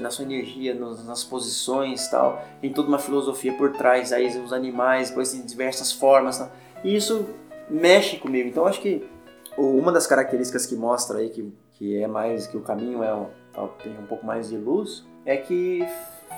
na 0.00 0.10
sua 0.10 0.24
energia, 0.24 0.72
nos- 0.72 1.06
nas 1.06 1.22
posições 1.22 2.08
tal. 2.08 2.42
Tem 2.58 2.72
toda 2.72 2.88
uma 2.88 2.98
filosofia 2.98 3.52
por 3.52 3.72
trás, 3.74 4.14
aí 4.14 4.26
os 4.38 4.50
animais, 4.54 5.10
depois 5.10 5.30
tem 5.32 5.42
diversas 5.42 5.92
formas. 5.92 6.38
Tal. 6.38 6.50
E 6.82 6.96
isso 6.96 7.26
mexe 7.68 8.16
comigo. 8.16 8.48
Então 8.48 8.64
acho 8.66 8.80
que 8.80 9.04
uma 9.60 9.92
das 9.92 10.06
características 10.06 10.66
que 10.66 10.74
mostra 10.74 11.18
aí 11.18 11.30
que, 11.30 11.52
que 11.72 12.02
é 12.02 12.06
mais, 12.06 12.46
que 12.46 12.56
o 12.56 12.60
caminho 12.60 13.02
é 13.02 13.12
tem 13.82 13.92
um 13.98 14.06
pouco 14.06 14.24
mais 14.24 14.48
de 14.48 14.56
luz, 14.56 15.04
é 15.24 15.36
que 15.36 15.86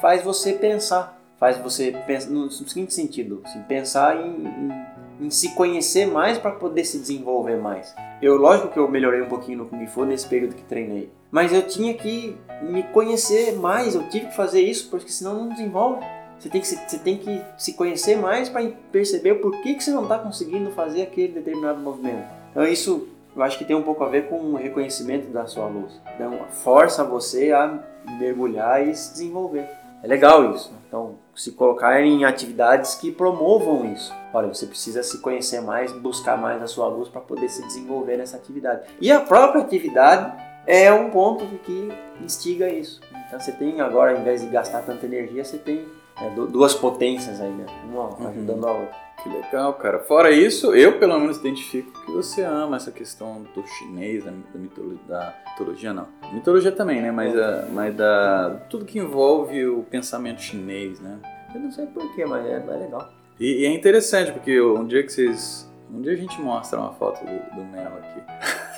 faz 0.01 0.23
você 0.23 0.53
pensar. 0.53 1.21
Faz 1.39 1.59
você 1.59 1.91
pensar 2.07 2.31
no 2.31 2.49
seguinte 2.51 2.95
sentido, 2.95 3.43
assim, 3.45 3.61
pensar 3.63 4.17
em, 4.17 4.47
em, 4.47 5.27
em 5.27 5.31
se 5.31 5.53
conhecer 5.57 6.07
mais 6.07 6.39
para 6.39 6.53
poder 6.53 6.85
se 6.85 6.99
desenvolver 6.99 7.57
mais. 7.57 7.93
Eu, 8.21 8.37
lógico 8.37 8.69
que 8.69 8.79
eu 8.79 8.89
melhorei 8.89 9.21
um 9.21 9.29
pouquinho 9.29 9.59
no 9.59 9.67
Kung 9.67 9.85
Fu 9.89 10.05
nesse 10.05 10.29
período 10.29 10.55
que 10.55 10.63
treinei, 10.63 11.11
mas 11.33 11.53
eu 11.53 11.67
tinha 11.67 11.95
que 11.95 12.37
me 12.63 12.85
conhecer 12.85 13.57
mais, 13.57 13.97
eu 13.97 14.09
tive 14.09 14.27
que 14.27 14.37
fazer 14.37 14.61
isso, 14.61 14.89
porque 14.89 15.11
senão 15.11 15.35
não 15.35 15.49
desenvolve. 15.49 16.07
Você 16.39 16.49
tem 16.49 16.61
que 16.61 16.67
se, 16.67 16.77
você 16.77 16.99
tem 16.99 17.19
que 17.19 17.43
se 17.57 17.75
conhecer 17.75 18.17
mais 18.17 18.49
para 18.49 18.69
perceber 18.93 19.35
por 19.37 19.61
que, 19.63 19.75
que 19.75 19.83
você 19.83 19.91
não 19.91 20.05
está 20.05 20.19
conseguindo 20.19 20.71
fazer 20.71 21.03
aquele 21.03 21.33
determinado 21.33 21.81
movimento. 21.81 22.29
Então 22.53 22.65
isso 22.65 23.09
eu 23.35 23.43
acho 23.43 23.59
que 23.59 23.65
tem 23.65 23.75
um 23.75 23.83
pouco 23.83 24.05
a 24.05 24.09
ver 24.09 24.29
com 24.29 24.37
o 24.37 24.57
reconhecimento 24.57 25.29
da 25.29 25.47
sua 25.47 25.67
luz. 25.67 26.01
Então 26.15 26.39
força 26.51 27.03
você 27.03 27.53
a 27.53 27.79
mergulhar 28.19 28.87
e 28.87 28.95
se 28.95 29.13
desenvolver. 29.13 29.69
É 30.03 30.07
legal 30.07 30.53
isso. 30.53 30.73
Então 30.87 31.19
se 31.35 31.53
colocar 31.53 32.01
em 32.01 32.25
atividades 32.25 32.95
que 32.95 33.11
promovam 33.11 33.93
isso. 33.93 34.13
Olha, 34.35 34.49
você 34.49 34.67
precisa 34.67 35.03
se 35.03 35.21
conhecer 35.21 35.61
mais, 35.61 35.93
buscar 35.93 36.37
mais 36.37 36.63
a 36.63 36.67
sua 36.67 36.89
luz 36.89 37.09
para 37.09 37.21
poder 37.21 37.49
se 37.49 37.65
desenvolver 37.67 38.17
nessa 38.17 38.37
atividade. 38.37 38.83
E 39.01 39.11
a 39.11 39.21
própria 39.21 39.63
atividade 39.63 40.33
é 40.67 40.93
um 40.93 41.11
ponto 41.11 41.47
que 41.59 41.89
instiga 42.21 42.69
isso. 42.69 43.01
Então 43.27 43.41
você 43.41 43.53
tem 43.53 43.81
agora, 43.81 44.13
ao 44.13 44.19
invés 44.19 44.43
de 44.43 44.49
gastar 44.49 44.83
tanta 44.83 45.07
energia, 45.07 45.45
você 45.45 45.57
tem 45.57 45.87
é, 46.21 46.31
du- 46.31 46.47
duas 46.47 46.75
potências 46.75 47.41
aí, 47.41 47.51
né? 47.51 47.67
Uma 47.91 48.29
ajudando 48.29 48.67
a 48.67 48.73
outra. 48.73 49.03
Que 49.23 49.29
legal, 49.29 49.75
cara. 49.75 50.01
Fora 50.01 50.33
isso, 50.33 50.75
eu 50.75 50.99
pelo 50.99 51.17
menos 51.19 51.37
identifico 51.39 51.93
que 52.05 52.11
você 52.11 52.43
ama 52.43 52.77
essa 52.77 52.91
questão 52.91 53.43
do 53.55 53.65
chinês, 53.67 54.25
da, 54.25 54.31
da 54.33 54.59
mitologia, 54.59 54.99
da 55.07 55.35
mitologia 55.53 55.93
não. 55.95 56.09
Mitologia 56.33 56.73
também, 56.73 57.01
né? 57.01 57.13
Mas, 57.13 57.39
a, 57.39 57.67
mas 57.71 57.95
da 57.95 58.57
tudo 58.69 58.85
que 58.85 58.99
envolve 58.99 59.65
o 59.67 59.85
pensamento 59.85 60.41
chinês, 60.43 60.99
né? 60.99 61.19
Eu 61.55 61.61
não 61.61 61.71
sei 61.71 61.87
porquê, 61.87 62.25
mas 62.27 62.45
é, 62.47 62.55
é 62.57 62.77
legal. 62.77 63.09
E, 63.39 63.61
e 63.63 63.65
é 63.65 63.73
interessante 63.73 64.33
porque 64.33 64.61
um 64.61 64.85
dia 64.87 65.03
que 65.05 65.13
vocês, 65.13 65.71
um 65.93 66.01
dia 66.01 66.13
a 66.13 66.17
gente 66.17 66.41
mostra 66.41 66.81
uma 66.81 66.93
foto 66.93 67.25
do, 67.25 67.57
do 67.57 67.65
Melo 67.65 67.97
aqui. 67.99 68.23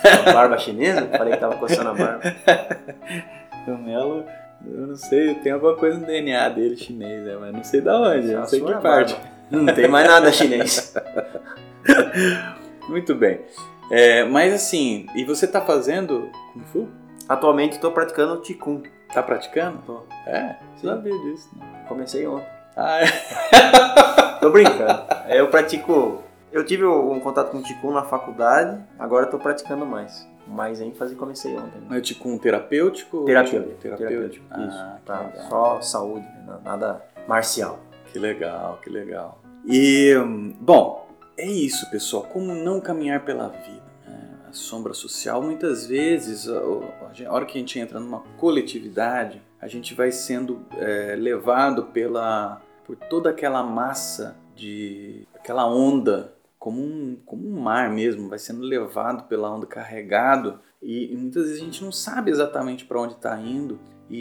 A 0.28 0.32
barba 0.34 0.58
chinesa? 0.58 1.08
Falei 1.16 1.32
que 1.32 1.40
tava 1.40 1.56
coçando 1.56 1.88
a 1.88 1.94
barba. 1.94 2.20
O 3.66 3.78
Melo, 3.78 4.24
eu 4.66 4.86
não 4.86 4.96
sei, 4.96 5.34
tem 5.36 5.52
alguma 5.52 5.74
coisa 5.76 5.98
no 5.98 6.06
DNA 6.06 6.48
dele 6.50 6.76
chinês, 6.76 7.24
né? 7.24 7.36
Mas 7.40 7.52
não 7.52 7.64
sei 7.64 7.80
da 7.80 8.00
onde, 8.00 8.30
eu 8.30 8.40
não 8.40 8.46
sei 8.46 8.60
que 8.60 8.66
sua 8.66 8.80
parte. 8.80 9.16
Não 9.50 9.72
tem 9.74 9.86
mais 9.86 10.08
nada 10.08 10.32
chinês. 10.32 10.94
Muito 12.88 13.14
bem. 13.14 13.42
É, 13.90 14.24
mas 14.24 14.54
assim, 14.54 15.06
e 15.14 15.22
você 15.22 15.46
tá 15.46 15.60
fazendo 15.60 16.30
Kung 16.52 16.64
Fu? 16.72 16.88
Atualmente 17.28 17.74
estou 17.74 17.92
praticando 17.92 18.40
Qigong. 18.40 18.90
Tá 19.12 19.22
praticando? 19.22 19.78
Tô. 19.86 20.02
É? 20.26 20.56
Sim. 20.76 20.88
Sabia 20.88 21.16
disso. 21.20 21.50
Né? 21.56 21.84
Comecei 21.86 22.26
ontem. 22.26 22.48
Ah, 22.76 23.00
é. 23.00 23.06
Tô 24.40 24.50
brincando. 24.50 25.04
É, 25.28 25.40
Eu 25.40 25.48
pratico. 25.48 26.22
Eu 26.50 26.64
tive 26.64 26.84
um 26.84 27.18
contato 27.20 27.50
com 27.50 27.88
o 27.88 27.92
na 27.92 28.04
faculdade, 28.04 28.80
agora 28.98 29.24
estou 29.24 29.40
praticando 29.40 29.84
mais. 29.84 30.28
Mais 30.46 30.80
ênfase 30.80 31.14
comecei 31.16 31.54
ontem. 31.56 31.78
né? 31.80 31.86
Mas 31.88 32.06
tipo 32.06 32.28
um 32.28 32.38
terapêutico? 32.38 33.24
Terapêutico. 33.24 33.70
tipo 33.70 33.80
Terapêutico. 33.96 34.44
Isso. 34.60 34.78
Ah, 34.78 34.98
Tá, 35.04 35.32
só 35.48 35.80
saúde, 35.80 36.26
né? 36.46 36.58
nada 36.64 37.02
marcial. 37.26 37.80
Que 38.12 38.18
legal, 38.18 38.78
que 38.82 38.90
legal. 38.90 39.40
E, 39.66 40.14
hum, 40.16 40.54
bom, 40.60 41.08
é 41.36 41.46
isso, 41.46 41.90
pessoal. 41.90 42.24
Como 42.24 42.54
não 42.54 42.80
caminhar 42.80 43.24
pela 43.24 43.48
vida? 43.48 43.82
né? 44.06 44.30
A 44.48 44.52
sombra 44.52 44.92
social, 44.94 45.42
muitas 45.42 45.86
vezes, 45.86 46.48
a, 46.48 46.58
a 46.58 47.32
hora 47.32 47.46
que 47.46 47.56
a 47.56 47.60
gente 47.60 47.78
entra 47.78 47.98
numa 47.98 48.20
coletividade, 48.36 49.42
a 49.60 49.66
gente 49.66 49.94
vai 49.94 50.12
sendo 50.12 50.64
é, 50.76 51.16
levado 51.16 51.84
pela, 51.86 52.60
por 52.86 52.94
toda 52.96 53.30
aquela 53.30 53.62
massa 53.62 54.36
de. 54.54 55.26
aquela 55.34 55.66
onda, 55.66 56.33
como 56.64 56.80
um, 56.80 57.18
como 57.26 57.46
um 57.46 57.60
mar 57.60 57.90
mesmo, 57.90 58.30
vai 58.30 58.38
sendo 58.38 58.62
levado 58.62 59.28
pela 59.28 59.54
onda, 59.54 59.66
carregado, 59.66 60.60
e, 60.80 61.12
e 61.12 61.14
muitas 61.14 61.42
vezes 61.44 61.60
a 61.60 61.64
gente 61.66 61.84
não 61.84 61.92
sabe 61.92 62.30
exatamente 62.30 62.86
para 62.86 62.98
onde 62.98 63.12
está 63.12 63.38
indo, 63.38 63.78
e, 64.08 64.16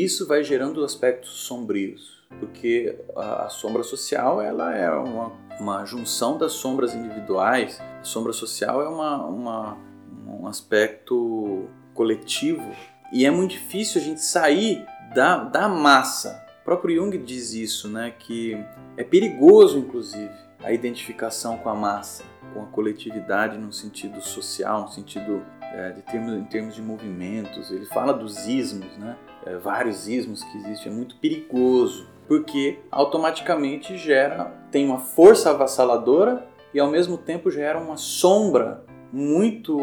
e 0.00 0.02
isso 0.04 0.26
vai 0.26 0.42
gerando 0.42 0.82
aspectos 0.82 1.30
sombrios 1.46 2.26
porque 2.40 2.98
a, 3.14 3.44
a 3.44 3.48
sombra 3.48 3.84
social 3.84 4.42
ela 4.42 4.74
é 4.74 4.90
uma, 4.90 5.32
uma 5.60 5.84
junção 5.84 6.36
das 6.36 6.54
sombras 6.54 6.92
individuais. 6.92 7.80
A 8.00 8.04
sombra 8.04 8.32
social 8.32 8.82
é 8.82 8.88
uma, 8.88 9.24
uma- 9.24 9.78
um 10.26 10.46
aspecto 10.48 11.68
coletivo 11.94 12.68
e 13.12 13.24
é 13.24 13.30
muito 13.30 13.52
difícil 13.52 14.00
a 14.00 14.04
gente 14.04 14.20
sair 14.22 14.84
da, 15.14 15.44
da 15.44 15.68
massa. 15.68 16.44
O 16.62 16.64
próprio 16.64 16.96
Jung 16.96 17.16
diz 17.18 17.52
isso, 17.52 17.88
né? 17.88 18.12
Que 18.18 18.56
é 18.96 19.04
perigoso, 19.04 19.78
inclusive, 19.78 20.34
a 20.66 20.72
identificação 20.72 21.56
com 21.58 21.68
a 21.68 21.74
massa, 21.76 22.24
com 22.52 22.60
a 22.60 22.66
coletividade 22.66 23.56
no 23.56 23.72
sentido 23.72 24.20
social, 24.20 24.82
no 24.82 24.88
sentido 24.88 25.40
é, 25.62 25.90
de 25.92 26.02
termos, 26.02 26.32
em 26.34 26.44
termos 26.44 26.74
de 26.74 26.82
movimentos. 26.82 27.70
Ele 27.70 27.86
fala 27.86 28.12
dos 28.12 28.48
ismos, 28.48 28.98
né? 28.98 29.16
É, 29.46 29.56
vários 29.58 30.08
ismos 30.08 30.42
que 30.42 30.58
existem. 30.58 30.90
É 30.90 30.94
muito 30.94 31.14
perigoso 31.18 32.08
porque 32.26 32.80
automaticamente 32.90 33.96
gera 33.96 34.46
tem 34.72 34.84
uma 34.84 34.98
força 34.98 35.50
avassaladora 35.50 36.44
e 36.74 36.80
ao 36.80 36.90
mesmo 36.90 37.16
tempo 37.16 37.48
gera 37.48 37.78
uma 37.78 37.96
sombra 37.96 38.84
muito 39.12 39.78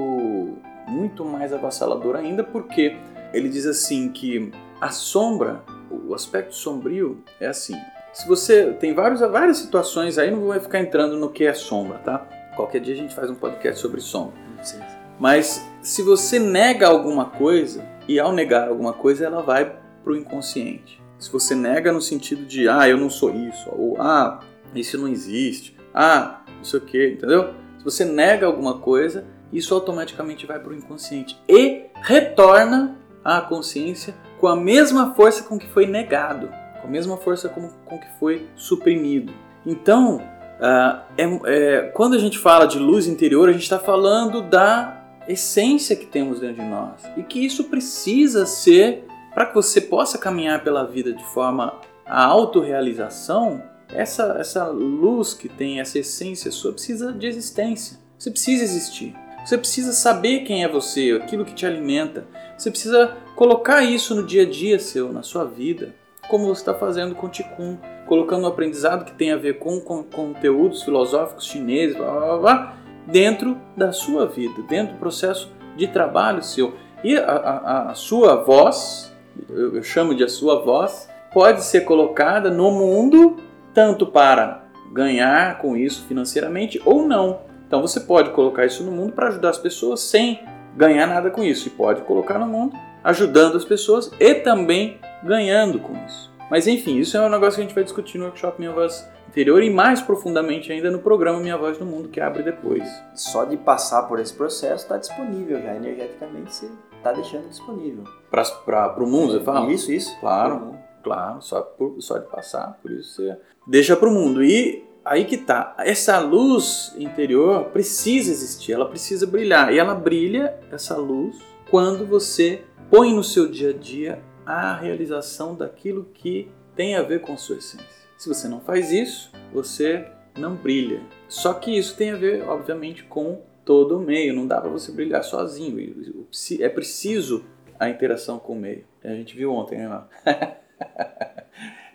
muito 0.86 1.24
mais 1.24 1.54
avassaladora 1.54 2.20
ainda 2.20 2.44
porque 2.44 2.98
ele 3.34 3.48
diz 3.48 3.66
assim 3.66 4.12
que 4.12 4.52
a 4.82 4.90
sombra, 4.90 5.64
o 5.90 6.14
aspecto 6.14 6.54
sombrio 6.54 7.24
é 7.40 7.48
assim. 7.48 7.78
Se 8.14 8.28
você 8.28 8.72
tem 8.80 8.94
vários, 8.94 9.22
várias 9.22 9.58
situações 9.58 10.20
aí, 10.20 10.30
não 10.30 10.40
vou 10.40 10.54
ficar 10.60 10.80
entrando 10.80 11.18
no 11.18 11.32
que 11.32 11.46
é 11.46 11.54
sombra, 11.54 11.98
tá? 11.98 12.20
Qualquer 12.56 12.80
dia 12.80 12.94
a 12.94 12.98
gente 12.98 13.16
faz 13.16 13.30
um 13.30 13.36
podcast 13.36 13.82
sobre 13.82 14.00
sombra. 14.00 14.38
Sim. 14.62 14.80
Mas 15.20 15.68
se 15.82 16.04
você 16.04 16.38
nega 16.38 16.88
alguma 16.88 17.26
coisa, 17.26 17.84
e 18.08 18.20
ao 18.20 18.32
negar 18.32 18.68
alguma 18.68 18.94
coisa, 18.94 19.26
ela 19.26 19.42
vai 19.42 19.76
pro 20.04 20.16
inconsciente. 20.16 21.02
Se 21.18 21.32
você 21.32 21.56
nega 21.56 21.92
no 21.92 22.02
sentido 22.02 22.46
de, 22.46 22.68
ah, 22.68 22.88
eu 22.88 22.98
não 22.98 23.10
sou 23.10 23.34
isso, 23.34 23.70
ou 23.72 24.00
ah, 24.00 24.42
isso 24.76 24.98
não 24.98 25.08
existe, 25.08 25.76
ah, 25.94 26.42
não 26.58 26.64
sei 26.64 26.80
o 26.80 26.84
que, 26.84 27.14
entendeu? 27.14 27.54
Se 27.78 27.84
você 27.84 28.06
nega 28.06 28.46
alguma 28.46 28.80
coisa, 28.80 29.26
isso 29.52 29.74
automaticamente 29.74 30.46
vai 30.46 30.60
pro 30.60 30.76
inconsciente 30.76 31.40
e 31.48 31.86
retorna 31.96 32.98
à 33.24 33.40
consciência 33.42 34.14
com 34.40 34.48
a 34.48 34.56
mesma 34.56 35.14
força 35.16 35.44
com 35.44 35.58
que 35.58 35.70
foi 35.70 35.86
negado, 35.88 36.50
com 36.84 36.88
a 36.90 36.92
mesma 36.92 37.16
força 37.16 37.48
com, 37.48 37.70
com 37.86 37.98
que 37.98 38.08
foi 38.20 38.46
suprimido. 38.56 39.34
Então, 39.66 40.22
ah, 40.60 41.04
é, 41.18 41.24
é, 41.46 41.82
quando 41.94 42.16
a 42.16 42.20
gente 42.20 42.38
fala 42.38 42.66
de 42.66 42.78
luz 42.78 43.08
interior, 43.08 43.48
a 43.48 43.54
gente 43.54 43.64
está 43.64 43.80
falando 43.80 44.42
da 44.42 45.02
essência 45.28 45.96
que 45.96 46.06
temos 46.06 46.42
dentro 46.42 46.62
de 46.62 46.70
nós 46.70 47.02
e 47.16 47.24
que 47.24 47.44
isso 47.44 47.64
precisa 47.66 48.46
ser 48.46 49.06
para 49.34 49.46
que 49.46 49.56
você 49.56 49.80
possa 49.80 50.18
caminhar 50.18 50.62
pela 50.62 50.86
vida 50.86 51.14
de 51.14 51.24
forma 51.34 51.80
a 52.06 52.26
autorrealização. 52.26 53.64
Essa, 53.90 54.38
essa 54.40 54.66
luz 54.68 55.34
que 55.34 55.48
tem 55.48 55.80
essa 55.80 56.00
essência 56.00 56.52
sua 56.52 56.74
precisa 56.74 57.14
de 57.14 57.28
existência. 57.28 57.98
Você 58.18 58.30
precisa 58.30 58.64
existir. 58.64 59.16
Você 59.46 59.58
precisa 59.58 59.92
saber 59.92 60.46
quem 60.46 60.64
é 60.64 60.68
você, 60.68 61.20
aquilo 61.22 61.46
que 61.46 61.54
te 61.54 61.66
alimenta. 61.66 62.26
Você 62.58 62.70
precisa 62.70 63.18
colocar 63.36 63.84
isso 63.84 64.16
no 64.16 64.26
dia 64.26 64.44
a 64.44 64.50
dia 64.50 64.80
seu, 64.80 65.12
na 65.12 65.22
sua 65.22 65.44
vida, 65.44 65.94
como 66.30 66.48
você 66.48 66.62
está 66.62 66.74
fazendo 66.74 67.16
com 67.16 67.28
o 67.28 67.30
Ticum, 67.30 67.78
colocando 68.06 68.44
um 68.44 68.48
aprendizado 68.48 69.06
que 69.06 69.14
tem 69.14 69.32
a 69.32 69.38
ver 69.38 69.60
com, 69.60 69.80
com, 69.80 70.04
conteúdos 70.04 70.84
filosóficos 70.84 71.46
chineses, 71.46 71.96
blá, 71.96 72.12
blá, 72.12 72.38
blá, 72.38 72.74
dentro 73.06 73.58
da 73.76 73.92
sua 73.92 74.26
vida, 74.26 74.62
dentro 74.68 74.94
do 74.94 75.00
processo 75.00 75.52
de 75.76 75.88
trabalho 75.88 76.42
seu. 76.42 76.74
E 77.04 77.18
a, 77.18 77.26
a, 77.26 77.92
a 77.92 77.94
sua 77.96 78.36
voz, 78.38 79.14
eu, 79.50 79.76
eu 79.76 79.84
chamo 79.84 80.16
de 80.16 80.24
a 80.24 80.30
sua 80.30 80.64
voz, 80.64 81.10
pode 81.34 81.64
ser 81.64 81.82
colocada 81.82 82.50
no 82.50 82.72
mundo 82.72 83.38
tanto 83.74 84.06
para 84.06 84.64
ganhar 84.92 85.58
com 85.58 85.76
isso 85.76 86.06
financeiramente 86.06 86.82
ou 86.86 87.08
não. 87.08 87.42
Então 87.68 87.82
você 87.82 88.00
pode 88.00 88.30
colocar 88.30 88.66
isso 88.66 88.84
no 88.84 88.92
mundo 88.92 89.14
para 89.14 89.30
ajudar 89.30 89.50
as 89.50 89.58
pessoas 89.58 90.02
sem 90.02 90.40
ganhar 90.78 91.08
nada 91.08 91.32
com 91.32 91.44
isso 91.44 91.68
e 91.68 91.72
pode 91.72 92.02
colocar 92.02 92.38
no 92.38 92.46
mundo 92.46 92.78
ajudando 93.04 93.58
as 93.58 93.66
pessoas 93.66 94.12
e 94.20 94.36
também 94.36 95.00
ganhando 95.24 95.80
com 95.80 95.94
isso. 96.06 96.32
Mas 96.50 96.68
enfim, 96.68 96.98
isso 96.98 97.18
é 97.18 97.22
um 97.22 97.30
negócio 97.30 97.56
que 97.56 97.62
a 97.62 97.64
gente 97.64 97.76
vai 97.76 97.84
discutir 97.84 98.18
no 98.18 98.26
workshop 98.26 98.60
Minha 98.60 98.72
Voz 98.72 99.08
Interior 99.28 99.64
e 99.64 99.70
mais 99.70 100.02
profundamente 100.02 100.72
ainda 100.72 100.92
no 100.92 101.00
programa 101.00 101.40
Minha 101.40 101.58
Voz 101.58 101.80
no 101.80 101.86
Mundo, 101.86 102.10
que 102.10 102.22
abre 102.22 102.44
depois. 102.44 102.84
Só 103.16 103.46
de 103.46 103.58
passar 103.58 104.04
por 104.04 104.20
esse 104.20 104.34
processo 104.34 104.84
está 104.84 104.98
disponível 104.98 105.60
já, 105.62 105.76
energeticamente 105.76 106.54
você 106.54 106.70
está 106.96 107.12
deixando 107.12 107.50
disponível. 107.50 108.04
Para 108.30 109.04
o 109.04 109.08
mundo, 109.08 109.34
você 109.34 109.40
fala? 109.40 109.72
Isso, 109.72 109.92
isso. 109.92 110.16
Claro, 110.20 110.76
claro, 111.04 111.42
só, 111.42 111.62
por, 111.62 111.96
só 112.00 112.20
de 112.20 112.28
passar, 112.28 112.78
por 112.82 112.92
isso 112.92 113.16
você 113.16 113.38
deixa 113.66 113.96
para 113.96 114.08
o 114.08 114.12
mundo. 114.12 114.44
E 114.44 114.84
aí 115.04 115.26
que 115.26 115.38
tá, 115.38 115.74
essa 115.80 116.20
luz 116.20 116.94
interior 116.98 117.66
precisa 117.66 118.32
existir, 118.32 118.74
ela 118.74 118.88
precisa 118.88 119.26
brilhar. 119.26 119.74
E 119.74 119.80
ela 119.80 119.96
brilha, 119.96 120.56
essa 120.72 120.96
luz, 120.96 121.38
quando 121.70 122.06
você 122.06 122.62
põe 122.94 123.12
no 123.12 123.24
seu 123.24 123.50
dia 123.50 123.72
a 123.72 123.74
dia 123.74 124.24
a 124.46 124.76
realização 124.76 125.56
daquilo 125.56 126.12
que 126.14 126.52
tem 126.76 126.94
a 126.94 127.02
ver 127.02 127.22
com 127.22 127.36
sua 127.36 127.56
essência. 127.56 127.88
Se 128.16 128.30
você 128.30 128.48
não 128.48 128.62
faz 128.62 128.92
isso, 128.92 129.32
você 129.52 130.06
não 130.38 130.54
brilha. 130.54 131.02
Só 131.28 131.56
que 131.56 131.76
isso 131.76 131.98
tem 131.98 132.12
a 132.12 132.16
ver, 132.16 132.48
obviamente, 132.48 133.04
com 133.04 133.42
todo 133.66 133.98
o 133.98 134.00
meio. 134.00 134.36
Não 134.36 134.46
dá 134.46 134.62
para 134.62 134.70
você 134.70 134.92
brilhar 134.92 135.24
sozinho. 135.24 136.28
É 136.60 136.70
preciso 136.70 137.44
a 137.80 137.90
interação 137.90 138.38
com 138.38 138.54
o 138.54 138.60
meio. 138.60 138.86
A 139.04 139.10
gente 139.10 139.36
viu 139.36 139.52
ontem, 139.52 139.80
né? 139.80 140.04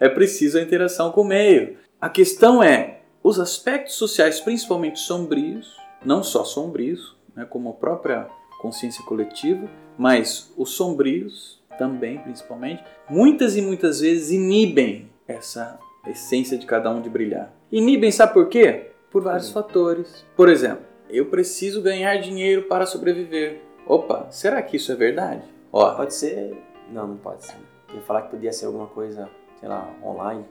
é 0.01 0.09
preciso 0.09 0.59
a 0.59 0.63
interação 0.63 1.13
com 1.13 1.21
o 1.21 1.25
meio. 1.25 1.77
A 2.01 2.09
questão 2.09 2.61
é 2.61 3.03
os 3.23 3.39
aspectos 3.39 3.95
sociais, 3.95 4.41
principalmente 4.41 4.99
sombrios, 4.99 5.77
não 6.05 6.25
só 6.25 6.45
sombrios, 6.45 7.17
né, 7.37 7.45
como 7.45 7.71
a 7.71 7.75
própria 7.75 8.29
consciência 8.61 9.05
coletiva, 9.05 9.71
mas 9.99 10.53
os 10.57 10.71
sombrios 10.71 11.61
também, 11.77 12.19
principalmente, 12.19 12.83
muitas 13.11 13.57
e 13.57 13.63
muitas 13.63 14.01
vezes 14.01 14.31
inibem 14.31 15.11
essa 15.27 15.79
essência 16.07 16.57
de 16.57 16.65
cada 16.65 16.91
um 16.91 17.03
de 17.03 17.11
brilhar. 17.11 17.53
Inibem, 17.71 18.11
sabe 18.11 18.33
por 18.33 18.49
quê? 18.49 18.93
Por 19.11 19.23
vários 19.23 19.51
fatores. 19.51 20.25
Por 20.37 20.49
exemplo, 20.49 20.85
eu 21.11 21.27
preciso 21.27 21.83
ganhar 21.83 22.17
dinheiro 22.19 22.63
para 22.63 22.87
sobreviver. 22.87 23.61
Opa, 23.87 24.27
será 24.31 24.63
que 24.63 24.77
isso 24.77 24.91
é 24.93 24.95
verdade? 24.95 25.43
Ó, 25.73 25.95
Pode 25.95 26.15
ser. 26.15 26.57
Não, 26.91 27.07
não 27.07 27.17
pode 27.17 27.45
ser. 27.45 27.57
Eu 27.91 27.97
ia 27.97 28.03
falar 28.03 28.23
que 28.23 28.31
podia 28.31 28.53
ser 28.53 28.67
alguma 28.67 28.87
coisa, 28.87 29.29
sei 29.61 29.69
lá, 29.69 29.91
online. 30.03 30.45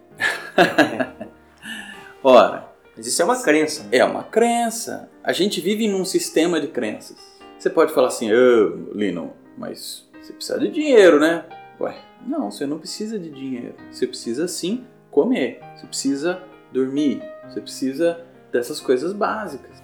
ora, 2.23 2.67
Mas 2.95 3.07
isso 3.07 3.21
é 3.21 3.25
uma 3.25 3.41
crença. 3.41 3.83
né? 3.83 3.89
é 3.93 4.03
uma 4.05 4.23
crença. 4.23 5.09
A 5.23 5.31
gente 5.31 5.61
vive 5.61 5.87
num 5.87 6.05
sistema 6.05 6.59
de 6.59 6.67
crenças. 6.67 7.17
Você 7.67 7.73
pode 7.73 7.91
falar 7.91 8.07
assim, 8.07 8.31
ô, 8.31 8.93
Lino, 8.93 9.33
mas 9.57 10.07
você 10.21 10.31
precisa 10.31 10.57
de 10.57 10.69
dinheiro, 10.69 11.19
né? 11.19 11.43
Ué, 11.81 11.97
não, 12.25 12.49
você 12.49 12.65
não 12.65 12.79
precisa 12.79 13.19
de 13.19 13.29
dinheiro. 13.29 13.75
Você 13.91 14.07
precisa 14.07 14.47
sim 14.47 14.85
comer. 15.11 15.59
Você 15.75 15.85
precisa 15.85 16.41
dormir. 16.71 17.21
Você 17.49 17.59
precisa 17.59 18.21
dessas 18.53 18.79
coisas 18.79 19.11
básicas. 19.11 19.83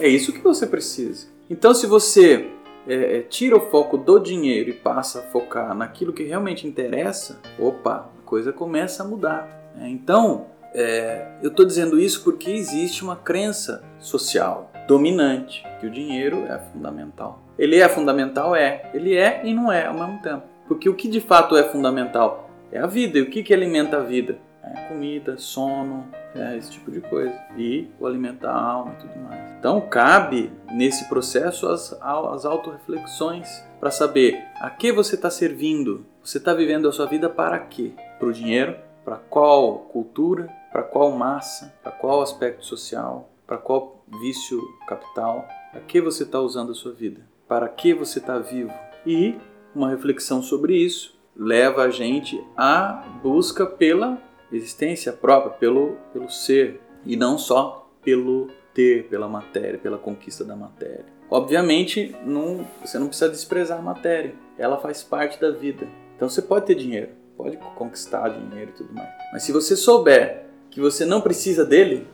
É 0.00 0.08
isso 0.08 0.32
que 0.32 0.40
você 0.40 0.66
precisa. 0.66 1.28
Então, 1.48 1.72
se 1.72 1.86
você 1.86 2.50
é, 2.88 3.18
é, 3.18 3.22
tira 3.22 3.56
o 3.56 3.70
foco 3.70 3.96
do 3.96 4.18
dinheiro 4.18 4.70
e 4.70 4.72
passa 4.72 5.20
a 5.20 5.22
focar 5.22 5.76
naquilo 5.76 6.12
que 6.12 6.24
realmente 6.24 6.66
interessa, 6.66 7.40
opa, 7.56 8.10
a 8.20 8.26
coisa 8.26 8.52
começa 8.52 9.04
a 9.04 9.06
mudar. 9.06 9.72
né? 9.76 9.88
Então, 9.88 10.48
é, 10.74 11.38
eu 11.40 11.50
estou 11.50 11.64
dizendo 11.64 12.00
isso 12.00 12.24
porque 12.24 12.50
existe 12.50 13.04
uma 13.04 13.14
crença 13.14 13.84
social 14.00 14.72
dominante 14.86 15.64
que 15.80 15.86
o 15.86 15.90
dinheiro 15.90 16.46
é 16.46 16.58
fundamental. 16.58 17.42
Ele 17.58 17.80
é 17.80 17.88
fundamental? 17.88 18.54
É. 18.54 18.90
Ele 18.92 19.16
é 19.16 19.42
e 19.44 19.54
não 19.54 19.70
é 19.70 19.86
ao 19.86 19.94
mesmo 19.94 20.20
tempo. 20.20 20.42
Porque 20.66 20.88
o 20.88 20.94
que 20.94 21.08
de 21.08 21.20
fato 21.20 21.56
é 21.56 21.62
fundamental 21.64 22.50
é 22.72 22.78
a 22.78 22.86
vida. 22.86 23.18
E 23.18 23.22
o 23.22 23.30
que, 23.30 23.42
que 23.42 23.54
alimenta 23.54 23.98
a 23.98 24.00
vida? 24.00 24.38
É 24.62 24.88
comida, 24.88 25.36
sono, 25.36 26.06
é 26.34 26.56
esse 26.56 26.70
tipo 26.70 26.90
de 26.90 27.00
coisa. 27.00 27.34
E 27.56 27.88
o 28.00 28.06
alimentar 28.06 28.50
a 28.50 28.60
alma 28.60 28.94
e 28.98 29.02
tudo 29.02 29.18
mais. 29.20 29.52
Então 29.58 29.80
cabe 29.80 30.50
nesse 30.72 31.08
processo 31.08 31.68
as, 31.68 31.92
as 32.00 32.44
autorreflexões 32.44 33.62
para 33.78 33.90
saber 33.90 34.42
a 34.60 34.70
que 34.70 34.90
você 34.92 35.14
está 35.14 35.30
servindo. 35.30 36.06
Você 36.22 36.38
está 36.38 36.54
vivendo 36.54 36.88
a 36.88 36.92
sua 36.92 37.06
vida 37.06 37.28
para 37.28 37.58
quê? 37.58 37.92
Para 38.18 38.28
o 38.28 38.32
dinheiro? 38.32 38.76
Para 39.04 39.16
qual 39.16 39.80
cultura? 39.80 40.48
Para 40.72 40.82
qual 40.82 41.12
massa? 41.12 41.74
Para 41.82 41.92
qual 41.92 42.22
aspecto 42.22 42.64
social? 42.64 43.28
Para 43.46 43.58
qual 43.58 44.04
vício 44.20 44.60
capital? 44.86 45.46
A 45.72 45.80
que 45.80 46.00
você 46.00 46.22
está 46.22 46.40
usando 46.40 46.72
a 46.72 46.74
sua 46.74 46.92
vida? 46.92 47.20
Para 47.46 47.68
que 47.68 47.92
você 47.92 48.18
está 48.18 48.38
vivo? 48.38 48.72
E 49.06 49.36
uma 49.74 49.90
reflexão 49.90 50.42
sobre 50.42 50.76
isso 50.76 51.14
leva 51.36 51.82
a 51.82 51.90
gente 51.90 52.42
à 52.56 53.04
busca 53.22 53.66
pela 53.66 54.22
existência 54.52 55.12
própria, 55.12 55.52
pelo, 55.52 55.96
pelo 56.12 56.30
ser, 56.30 56.80
e 57.04 57.16
não 57.16 57.36
só 57.36 57.90
pelo 58.02 58.48
ter, 58.72 59.08
pela 59.08 59.28
matéria, 59.28 59.78
pela 59.78 59.98
conquista 59.98 60.44
da 60.44 60.56
matéria. 60.56 61.06
Obviamente, 61.28 62.14
não, 62.24 62.66
você 62.80 62.98
não 62.98 63.08
precisa 63.08 63.28
desprezar 63.28 63.78
a 63.78 63.82
matéria, 63.82 64.34
ela 64.56 64.78
faz 64.78 65.02
parte 65.02 65.40
da 65.40 65.50
vida. 65.50 65.86
Então 66.16 66.28
você 66.28 66.40
pode 66.40 66.66
ter 66.66 66.76
dinheiro, 66.76 67.10
pode 67.36 67.56
conquistar 67.76 68.28
dinheiro 68.28 68.70
e 68.70 68.74
tudo 68.74 68.94
mais. 68.94 69.08
Mas 69.32 69.42
se 69.42 69.52
você 69.52 69.76
souber 69.76 70.46
que 70.70 70.80
você 70.80 71.04
não 71.04 71.20
precisa 71.20 71.64
dele, 71.64 72.06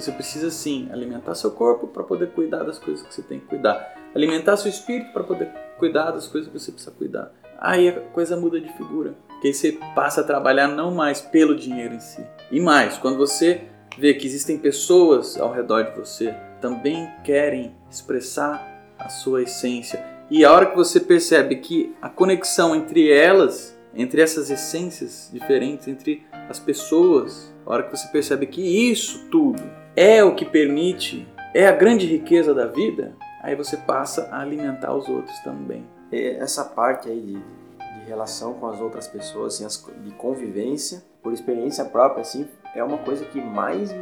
você 0.00 0.12
precisa 0.12 0.50
sim 0.50 0.88
alimentar 0.92 1.34
seu 1.34 1.50
corpo 1.50 1.88
para 1.88 2.04
poder 2.04 2.30
cuidar 2.30 2.62
das 2.62 2.78
coisas 2.78 3.04
que 3.04 3.12
você 3.12 3.22
tem 3.22 3.40
que 3.40 3.46
cuidar, 3.46 3.94
alimentar 4.14 4.56
seu 4.56 4.70
espírito 4.70 5.12
para 5.12 5.24
poder 5.24 5.50
cuidar 5.78 6.12
das 6.12 6.26
coisas 6.26 6.50
que 6.50 6.58
você 6.58 6.70
precisa 6.70 6.92
cuidar. 6.92 7.32
Aí 7.58 7.88
a 7.88 8.00
coisa 8.00 8.36
muda 8.36 8.60
de 8.60 8.72
figura, 8.74 9.14
porque 9.26 9.48
aí 9.48 9.54
você 9.54 9.72
passa 9.94 10.20
a 10.20 10.24
trabalhar 10.24 10.68
não 10.68 10.94
mais 10.94 11.20
pelo 11.20 11.56
dinheiro 11.56 11.94
em 11.94 12.00
si. 12.00 12.24
E 12.50 12.60
mais, 12.60 12.96
quando 12.96 13.16
você 13.16 13.62
vê 13.98 14.14
que 14.14 14.26
existem 14.26 14.56
pessoas 14.56 15.36
ao 15.36 15.52
redor 15.52 15.82
de 15.82 15.98
você 15.98 16.32
também 16.60 17.10
querem 17.24 17.74
expressar 17.90 18.94
a 18.98 19.08
sua 19.08 19.42
essência, 19.42 20.04
e 20.30 20.44
a 20.44 20.52
hora 20.52 20.66
que 20.66 20.76
você 20.76 21.00
percebe 21.00 21.56
que 21.56 21.94
a 22.00 22.08
conexão 22.08 22.76
entre 22.76 23.10
elas, 23.10 23.76
entre 23.94 24.20
essas 24.20 24.50
essências 24.50 25.30
diferentes, 25.32 25.88
entre 25.88 26.24
as 26.48 26.60
pessoas, 26.60 27.52
a 27.66 27.72
hora 27.72 27.82
que 27.82 27.96
você 27.96 28.06
percebe 28.08 28.46
que 28.46 28.60
isso 28.60 29.26
tudo 29.30 29.77
é 29.98 30.22
o 30.22 30.34
que 30.34 30.44
permite, 30.44 31.26
é 31.54 31.66
a 31.66 31.72
grande 31.72 32.06
riqueza 32.06 32.54
da 32.54 32.66
vida, 32.66 33.14
aí 33.42 33.54
você 33.56 33.76
passa 33.76 34.28
a 34.30 34.40
alimentar 34.40 34.94
os 34.94 35.08
outros 35.08 35.36
também. 35.40 35.84
Essa 36.12 36.64
parte 36.64 37.08
aí 37.10 37.20
de, 37.20 37.32
de 37.34 38.06
relação 38.06 38.54
com 38.54 38.66
as 38.68 38.80
outras 38.80 39.06
pessoas, 39.08 39.54
assim, 39.54 39.64
as- 39.64 39.84
de 40.04 40.10
convivência, 40.12 41.02
por 41.22 41.32
experiência 41.32 41.84
própria, 41.84 42.20
assim, 42.22 42.46
é 42.74 42.82
uma 42.84 42.98
coisa 42.98 43.24
que 43.24 43.40
mais 43.40 43.92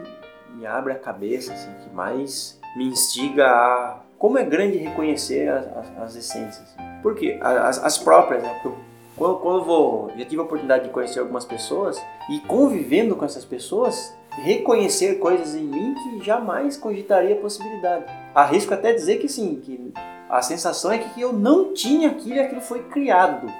me 0.54 0.66
abre 0.66 0.92
a 0.92 0.96
cabeça, 0.98 1.52
assim, 1.52 1.70
que 1.82 1.94
mais 1.94 2.60
me 2.76 2.84
instiga 2.84 3.46
a 3.46 4.00
como 4.18 4.38
é 4.38 4.44
grande 4.44 4.76
reconhecer 4.78 5.48
as, 5.48 5.66
as- 5.76 5.98
as 5.98 6.16
essências. 6.16 6.74
Por 7.02 7.14
quê? 7.14 7.38
As, 7.40 7.82
as 7.82 7.98
próprias, 7.98 8.42
né? 8.42 8.58
Porque 8.62 8.76
quando, 9.16 9.36
quando 9.38 9.58
eu 9.60 9.64
vou, 9.64 10.10
já 10.16 10.24
tive 10.24 10.40
a 10.40 10.44
oportunidade 10.44 10.84
de 10.84 10.90
conhecer 10.90 11.20
algumas 11.20 11.44
pessoas 11.44 11.98
e 12.30 12.38
convivendo 12.40 13.14
com 13.16 13.24
essas 13.24 13.44
pessoas, 13.44 14.14
reconhecer 14.36 15.18
coisas 15.18 15.54
em 15.54 15.64
mim 15.64 15.94
que 15.94 16.24
jamais 16.24 16.76
cogitaria 16.76 17.34
a 17.36 17.40
possibilidade. 17.40 18.04
Arrisco 18.34 18.74
até 18.74 18.92
dizer 18.92 19.16
que 19.18 19.28
sim, 19.28 19.60
que 19.62 19.92
a 20.28 20.42
sensação 20.42 20.92
é 20.92 20.98
que 20.98 21.20
eu 21.20 21.32
não 21.32 21.72
tinha 21.72 22.10
aquilo 22.10 22.36
e 22.36 22.40
aquilo 22.40 22.60
foi 22.60 22.82
criado. 22.84 23.46
né? 23.46 23.54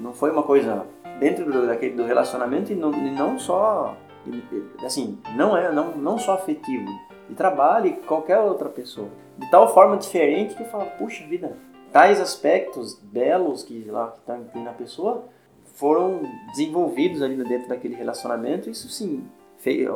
Não 0.00 0.12
foi 0.12 0.30
uma 0.30 0.42
coisa 0.42 0.84
dentro 1.18 1.50
do, 1.50 1.66
daquele, 1.66 1.94
do 1.94 2.04
relacionamento 2.04 2.72
e 2.72 2.76
não, 2.76 2.92
e 2.92 3.10
não 3.10 3.38
só 3.38 3.96
e- 4.26 4.30
e- 4.52 4.84
assim, 4.84 5.18
não 5.34 5.56
é 5.56 5.72
não, 5.72 5.96
não 5.96 6.18
só 6.18 6.34
afetivo, 6.34 6.86
de 7.28 7.34
trabalho 7.34 7.86
e 7.86 7.92
qualquer 7.92 8.38
outra 8.38 8.68
pessoa. 8.68 9.08
De 9.38 9.50
tal 9.50 9.72
forma 9.72 9.96
diferente 9.96 10.54
que 10.54 10.62
eu 10.62 10.66
falo, 10.66 10.86
puxa 10.98 11.24
vida, 11.26 11.56
tais 11.92 12.20
aspectos 12.20 12.94
belos 13.02 13.62
que 13.62 13.84
lá 13.88 14.08
que 14.10 14.20
tá- 14.22 14.38
tem 14.52 14.62
na 14.62 14.72
pessoa 14.72 15.24
foram 15.74 16.22
desenvolvidos 16.50 17.22
ali 17.22 17.36
dentro 17.44 17.68
daquele 17.68 17.94
relacionamento. 17.94 18.68
Isso 18.68 18.88
sim 18.88 19.24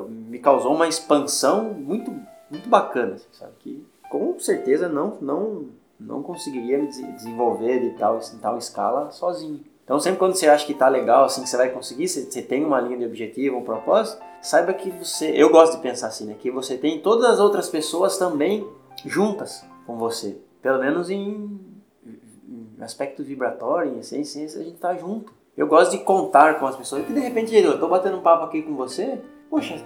me 0.09 0.39
causou 0.39 0.75
uma 0.75 0.89
expansão 0.89 1.65
muito 1.73 2.11
muito 2.51 2.69
bacana, 2.69 3.15
assim, 3.15 3.27
sabe? 3.33 3.53
Que 3.61 3.87
com 4.11 4.39
certeza 4.39 4.89
não 4.89 5.17
não 5.21 5.67
não 5.99 6.23
conseguiria 6.23 6.79
me 6.79 6.87
des- 6.89 7.15
desenvolver 7.15 7.79
de 7.81 7.91
tal 7.99 8.19
em 8.19 8.39
tal 8.39 8.59
escala 8.59 9.11
sozinho. 9.11 9.61
Então 9.85 9.99
sempre 10.01 10.19
quando 10.19 10.35
você 10.35 10.49
acha 10.49 10.67
que 10.67 10.75
tá 10.75 10.89
legal, 10.89 11.25
assim, 11.25 11.43
que 11.43 11.49
você 11.49 11.57
vai 11.57 11.71
conseguir, 11.71 12.09
você, 12.09 12.23
você 12.23 12.43
tem 12.43 12.65
uma 12.65 12.81
linha 12.81 12.99
de 12.99 13.05
objetivo, 13.05 13.57
um 13.59 13.65
propósito, 13.65 14.21
saiba 14.41 14.73
que 14.73 14.91
você, 14.91 15.31
eu 15.35 15.51
gosto 15.51 15.77
de 15.77 15.83
pensar 15.83 16.09
assim, 16.09 16.27
né, 16.27 16.37
que 16.39 16.51
você 16.51 16.77
tem 16.77 17.01
todas 17.01 17.25
as 17.29 17.41
outras 17.41 17.69
pessoas 17.69 18.17
também 18.19 18.67
juntas 19.05 19.65
com 19.87 19.97
você, 19.97 20.37
pelo 20.61 20.79
menos 20.79 21.11
em, 21.11 21.59
em 22.07 22.83
aspecto 22.83 23.23
vibratório, 23.25 23.93
em 23.95 23.99
essência, 23.99 24.61
a 24.61 24.65
gente 24.65 24.77
tá 24.79 24.95
junto. 24.97 25.33
Eu 25.57 25.67
gosto 25.67 25.91
de 25.91 25.99
contar 25.99 26.59
com 26.59 26.67
as 26.67 26.77
pessoas, 26.77 27.05
que 27.05 27.13
de 27.13 27.21
repente 27.21 27.55
eu 27.55 27.79
tô 27.79 27.87
batendo 27.89 28.17
um 28.17 28.23
papo 28.23 28.45
aqui 28.45 28.63
com 28.63 28.75
você, 28.75 29.21
poxa, 29.53 29.79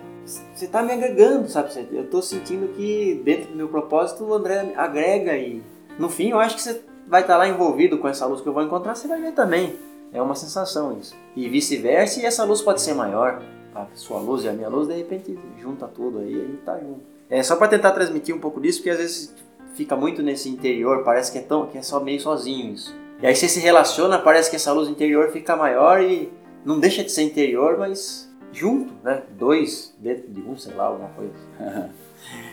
você 0.55 0.69
tá 0.69 0.81
me 0.81 0.93
agregando, 0.93 1.49
sabe? 1.49 1.89
Eu 1.91 2.09
tô 2.09 2.23
sentindo 2.23 2.69
que 2.69 3.21
dentro 3.25 3.49
do 3.49 3.57
meu 3.57 3.67
propósito 3.67 4.23
o 4.23 4.33
André 4.33 4.73
agrega 4.77 5.37
e 5.37 5.61
no 5.99 6.09
fim 6.09 6.31
eu 6.31 6.39
acho 6.39 6.55
que 6.55 6.63
você 6.63 6.81
vai 7.09 7.23
estar 7.23 7.37
lá 7.37 7.49
envolvido 7.49 7.99
com 7.99 8.07
essa 8.07 8.27
luz 8.27 8.41
que 8.41 8.47
eu 8.47 8.53
vou 8.53 8.63
encontrar, 8.63 8.95
você 8.95 9.09
vai 9.09 9.21
ver 9.21 9.33
também. 9.33 9.75
É 10.13 10.23
uma 10.23 10.37
sensação 10.37 10.97
isso. 10.97 11.17
E 11.35 11.49
vice-versa, 11.49 12.21
e 12.21 12.25
essa 12.25 12.45
luz 12.45 12.63
pode 12.63 12.81
ser 12.81 12.95
maior. 12.95 13.43
A 13.75 13.87
sua 13.93 14.21
luz 14.21 14.45
e 14.45 14.49
a 14.49 14.53
minha 14.53 14.69
luz, 14.69 14.87
de 14.87 14.95
repente, 14.95 15.37
junta 15.59 15.89
tudo 15.89 16.21
aí, 16.21 16.33
a 16.33 16.45
gente 16.45 16.63
tá 16.65 16.79
junto. 16.79 17.01
É 17.29 17.43
só 17.43 17.57
para 17.57 17.67
tentar 17.67 17.91
transmitir 17.91 18.35
um 18.35 18.39
pouco 18.39 18.61
disso, 18.61 18.79
porque 18.79 18.91
às 18.91 18.99
vezes 18.99 19.35
fica 19.75 19.97
muito 19.97 20.23
nesse 20.23 20.49
interior, 20.49 21.03
parece 21.03 21.33
que 21.33 21.39
é, 21.39 21.43
tão, 21.43 21.67
que 21.67 21.77
é 21.77 21.83
só 21.83 21.99
meio 21.99 22.21
sozinho 22.21 22.73
isso. 22.73 22.95
E 23.21 23.27
aí 23.27 23.35
você 23.35 23.49
se 23.49 23.59
relaciona, 23.59 24.17
parece 24.17 24.49
que 24.49 24.57
essa 24.57 24.73
luz 24.73 24.89
interior 24.89 25.31
fica 25.33 25.57
maior 25.57 26.01
e 26.01 26.33
não 26.65 26.79
deixa 26.79 27.03
de 27.03 27.11
ser 27.11 27.23
interior, 27.23 27.77
mas 27.77 28.26
junto, 28.57 28.95
né? 29.05 29.23
Dois 29.31 29.95
dentro 29.99 30.29
de 30.29 30.41
um, 30.41 30.57
sei 30.57 30.75
lá, 30.75 30.85
alguma 30.85 31.11
coisa. 31.11 31.35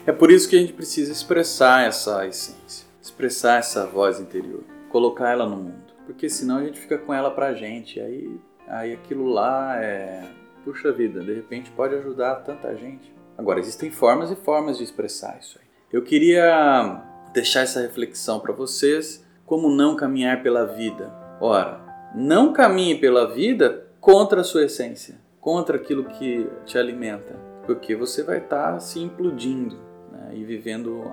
É 0.05 0.11
por 0.11 0.29
isso 0.29 0.49
que 0.49 0.57
a 0.57 0.59
gente 0.59 0.73
precisa 0.73 1.11
expressar 1.11 1.87
essa 1.87 2.27
essência, 2.27 2.85
expressar 3.01 3.59
essa 3.59 3.87
voz 3.87 4.19
interior, 4.19 4.61
colocar 4.89 5.31
ela 5.31 5.47
no 5.47 5.55
mundo. 5.55 5.93
Porque 6.05 6.29
senão 6.29 6.57
a 6.57 6.63
gente 6.65 6.79
fica 6.79 6.97
com 6.97 7.13
ela 7.13 7.31
pra 7.31 7.53
gente. 7.53 7.99
Aí, 7.99 8.37
aí 8.67 8.93
aquilo 8.93 9.25
lá 9.25 9.81
é. 9.81 10.29
Puxa 10.65 10.91
vida, 10.91 11.21
de 11.21 11.33
repente 11.33 11.71
pode 11.71 11.95
ajudar 11.95 12.35
tanta 12.35 12.75
gente. 12.75 13.13
Agora, 13.37 13.59
existem 13.59 13.89
formas 13.89 14.31
e 14.31 14.35
formas 14.35 14.77
de 14.77 14.83
expressar 14.83 15.37
isso 15.39 15.57
aí. 15.59 15.67
Eu 15.91 16.01
queria 16.03 17.01
deixar 17.33 17.61
essa 17.61 17.81
reflexão 17.81 18.39
para 18.39 18.53
vocês: 18.53 19.25
como 19.45 19.69
não 19.69 19.95
caminhar 19.95 20.43
pela 20.43 20.65
vida? 20.65 21.11
Ora, 21.39 21.81
não 22.15 22.53
caminhe 22.53 22.95
pela 22.95 23.33
vida 23.33 23.87
contra 23.99 24.41
a 24.41 24.43
sua 24.43 24.65
essência, 24.65 25.19
contra 25.43 25.75
aquilo 25.75 26.05
que 26.05 26.49
te 26.65 26.77
alimenta, 26.77 27.35
porque 27.65 27.95
você 27.95 28.23
vai 28.23 28.37
estar 28.37 28.79
se 28.79 28.99
implodindo 28.99 29.75
né, 30.09 30.31
e 30.33 30.43
vivendo 30.43 31.03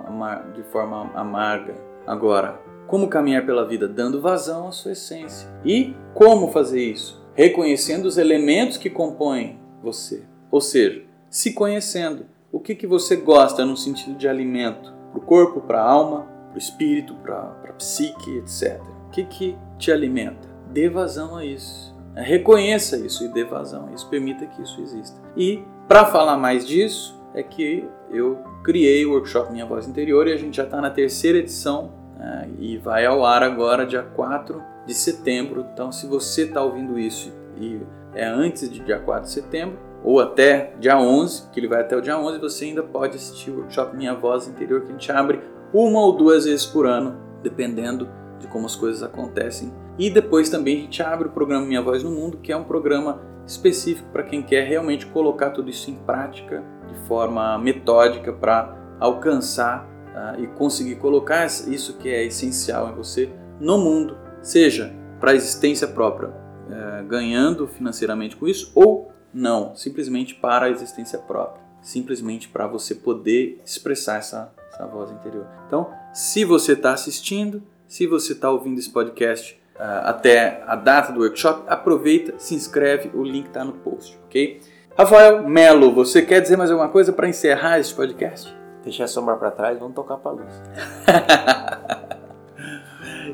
de 0.55 0.63
forma 0.63 1.11
amarga. 1.13 1.75
Agora, 2.07 2.59
como 2.87 3.09
caminhar 3.09 3.45
pela 3.45 3.67
vida? 3.67 3.87
Dando 3.87 4.21
vazão 4.21 4.69
à 4.69 4.71
sua 4.71 4.93
essência. 4.93 5.49
E 5.65 5.93
como 6.13 6.51
fazer 6.51 6.81
isso? 6.81 7.21
Reconhecendo 7.35 8.05
os 8.05 8.17
elementos 8.17 8.77
que 8.77 8.89
compõem 8.89 9.59
você. 9.83 10.23
Ou 10.49 10.61
seja, 10.61 11.03
se 11.29 11.53
conhecendo. 11.53 12.25
O 12.51 12.59
que, 12.59 12.75
que 12.75 12.87
você 12.87 13.15
gosta 13.15 13.65
no 13.65 13.77
sentido 13.77 14.17
de 14.17 14.27
alimento? 14.27 14.93
Para 15.11 15.19
o 15.19 15.25
corpo, 15.25 15.61
para 15.61 15.81
a 15.81 15.89
alma, 15.89 16.27
para 16.49 16.55
o 16.55 16.57
espírito, 16.57 17.15
para 17.15 17.55
a 17.69 17.73
psique, 17.73 18.37
etc. 18.37 18.81
O 19.07 19.09
que, 19.09 19.23
que 19.23 19.57
te 19.77 19.91
alimenta? 19.91 20.49
Dê 20.69 20.89
vazão 20.89 21.35
a 21.35 21.45
isso. 21.45 21.90
Reconheça 22.15 22.97
isso 22.97 23.23
e 23.23 23.27
dê 23.27 23.43
vazão 23.43 23.89
isso. 23.93 24.09
Permita 24.09 24.45
que 24.45 24.61
isso 24.61 24.81
exista. 24.81 25.19
E 25.35 25.63
para 25.87 26.05
falar 26.05 26.37
mais 26.37 26.67
disso, 26.67 27.19
é 27.33 27.41
que 27.41 27.87
eu 28.09 28.39
criei 28.63 29.05
o 29.05 29.11
workshop 29.11 29.51
Minha 29.51 29.65
Voz 29.65 29.87
Interior 29.87 30.27
e 30.27 30.33
a 30.33 30.37
gente 30.37 30.57
já 30.57 30.63
está 30.63 30.81
na 30.81 30.89
terceira 30.89 31.37
edição 31.37 31.91
né, 32.17 32.49
e 32.59 32.77
vai 32.77 33.05
ao 33.05 33.25
ar 33.25 33.43
agora, 33.43 33.85
dia 33.85 34.03
4 34.03 34.61
de 34.85 34.93
setembro. 34.93 35.65
Então, 35.73 35.91
se 35.91 36.05
você 36.07 36.43
está 36.43 36.61
ouvindo 36.61 36.99
isso 36.99 37.31
e 37.57 37.79
é 38.13 38.25
antes 38.25 38.69
de 38.69 38.79
dia 38.79 38.99
4 38.99 39.23
de 39.23 39.31
setembro, 39.31 39.79
ou 40.03 40.19
até 40.19 40.73
dia 40.79 40.99
11, 40.99 41.49
que 41.51 41.59
ele 41.59 41.67
vai 41.67 41.81
até 41.81 41.95
o 41.95 42.01
dia 42.01 42.17
11, 42.17 42.39
você 42.39 42.65
ainda 42.65 42.83
pode 42.83 43.15
assistir 43.15 43.51
o 43.51 43.59
workshop 43.59 43.95
Minha 43.95 44.15
Voz 44.15 44.47
Interior, 44.47 44.81
que 44.81 44.87
a 44.87 44.91
gente 44.91 45.11
abre 45.11 45.41
uma 45.73 45.99
ou 45.99 46.13
duas 46.13 46.45
vezes 46.45 46.65
por 46.65 46.85
ano, 46.85 47.15
dependendo 47.43 48.09
de 48.39 48.47
como 48.47 48.65
as 48.65 48.75
coisas 48.75 49.03
acontecem. 49.03 49.71
E 49.97 50.09
depois 50.09 50.49
também 50.49 50.77
a 50.77 50.81
gente 50.81 51.03
abre 51.03 51.27
o 51.27 51.31
programa 51.31 51.65
Minha 51.65 51.81
Voz 51.81 52.03
no 52.03 52.11
Mundo, 52.11 52.37
que 52.37 52.51
é 52.51 52.57
um 52.57 52.63
programa 52.63 53.21
específico 53.45 54.09
para 54.11 54.23
quem 54.23 54.41
quer 54.41 54.67
realmente 54.67 55.05
colocar 55.07 55.49
tudo 55.49 55.69
isso 55.69 55.89
em 55.89 55.95
prática 55.95 56.63
de 56.87 57.07
forma 57.07 57.57
metódica 57.57 58.31
para 58.31 58.77
alcançar 58.99 59.87
ah, 60.15 60.35
e 60.37 60.47
conseguir 60.47 60.95
colocar 60.95 61.45
isso 61.45 61.97
que 61.97 62.09
é 62.09 62.23
essencial 62.23 62.89
em 62.89 62.95
você 62.95 63.29
no 63.59 63.77
mundo, 63.77 64.17
seja 64.41 64.93
para 65.19 65.31
a 65.31 65.35
existência 65.35 65.87
própria, 65.87 66.33
eh, 66.69 67.03
ganhando 67.07 67.67
financeiramente 67.67 68.35
com 68.35 68.47
isso 68.47 68.71
ou 68.73 69.11
não, 69.31 69.75
simplesmente 69.75 70.33
para 70.33 70.65
a 70.65 70.69
existência 70.69 71.19
própria, 71.19 71.63
simplesmente 71.79 72.49
para 72.49 72.65
você 72.65 72.95
poder 72.95 73.61
expressar 73.63 74.17
essa, 74.17 74.51
essa 74.73 74.87
voz 74.87 75.11
interior. 75.11 75.45
Então, 75.67 75.91
se 76.11 76.43
você 76.43 76.73
está 76.73 76.93
assistindo, 76.93 77.61
se 77.87 78.07
você 78.07 78.33
está 78.33 78.49
ouvindo 78.49 78.79
esse 78.79 78.89
podcast 78.89 79.60
até 79.77 80.63
a 80.67 80.75
data 80.75 81.11
do 81.11 81.21
workshop, 81.21 81.63
aproveita, 81.67 82.33
se 82.37 82.53
inscreve, 82.53 83.09
o 83.13 83.23
link 83.23 83.47
está 83.47 83.63
no 83.63 83.73
post, 83.73 84.19
ok? 84.25 84.59
Rafael 84.97 85.47
Melo, 85.47 85.91
você 85.93 86.21
quer 86.21 86.41
dizer 86.41 86.57
mais 86.57 86.69
alguma 86.69 86.89
coisa 86.89 87.11
para 87.11 87.27
encerrar 87.27 87.79
esse 87.79 87.93
podcast? 87.93 88.55
Deixa 88.83 89.05
a 89.05 89.07
sombra 89.07 89.35
pra 89.35 89.51
trás, 89.51 89.79
vamos 89.79 89.95
tocar 89.95 90.17
pra 90.17 90.31
luz. 90.31 90.61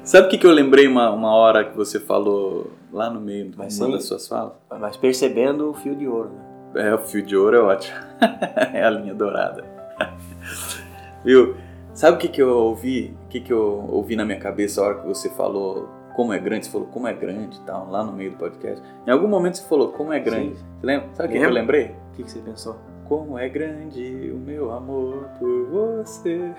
Sabe 0.03 0.27
o 0.27 0.29
que, 0.29 0.37
que 0.37 0.45
eu 0.47 0.51
lembrei 0.51 0.87
uma, 0.87 1.09
uma 1.09 1.33
hora 1.35 1.65
que 1.65 1.75
você 1.75 1.99
falou 1.99 2.71
lá 2.93 3.09
no 3.09 3.19
meio 3.19 3.49
de 3.49 3.55
uma 3.55 3.69
sim. 3.69 3.91
das 3.91 4.05
suas 4.05 4.27
falas? 4.27 4.53
Mas 4.79 4.95
percebendo 4.95 5.69
o 5.69 5.73
fio 5.73 5.95
de 5.95 6.07
ouro, 6.07 6.29
né? 6.29 6.89
É, 6.89 6.93
o 6.93 6.99
fio 6.99 7.21
de 7.21 7.35
ouro 7.35 7.57
é 7.57 7.59
ótimo. 7.59 7.97
é 8.73 8.83
a 8.83 8.89
linha 8.89 9.13
dourada. 9.13 9.65
Viu? 11.23 11.55
Sabe 11.93 12.17
o 12.17 12.19
que, 12.19 12.27
que 12.27 12.41
eu 12.41 12.49
ouvi? 12.49 13.17
O 13.25 13.27
que, 13.27 13.39
que 13.39 13.51
eu 13.51 13.85
ouvi 13.89 14.15
na 14.15 14.23
minha 14.23 14.39
cabeça 14.39 14.81
a 14.81 14.85
hora 14.85 14.99
que 14.99 15.07
você 15.07 15.29
falou 15.31 15.89
como 16.17 16.33
é 16.33 16.39
grande? 16.39 16.65
Você 16.65 16.71
falou 16.71 16.87
como 16.87 17.07
é 17.07 17.13
grande 17.13 17.57
e 17.57 17.61
tal, 17.61 17.91
lá 17.91 18.03
no 18.03 18.11
meio 18.11 18.31
do 18.31 18.37
podcast. 18.37 18.83
Em 19.05 19.11
algum 19.11 19.27
momento 19.27 19.57
você 19.57 19.67
falou 19.67 19.91
como 19.91 20.11
é 20.11 20.19
grande. 20.19 20.57
Sim. 20.57 20.65
Você 20.79 20.85
lembra? 20.87 21.09
Sabe 21.13 21.29
o 21.29 21.31
que, 21.31 21.45
eu 21.45 21.49
lembrei? 21.51 21.85
O 21.85 22.15
que, 22.15 22.23
que 22.23 22.31
você 22.31 22.39
pensou? 22.39 22.75
Como 23.05 23.37
é 23.37 23.47
grande 23.47 24.31
o 24.33 24.39
meu 24.39 24.71
amor 24.71 25.29
por 25.37 25.67
você. 25.67 26.51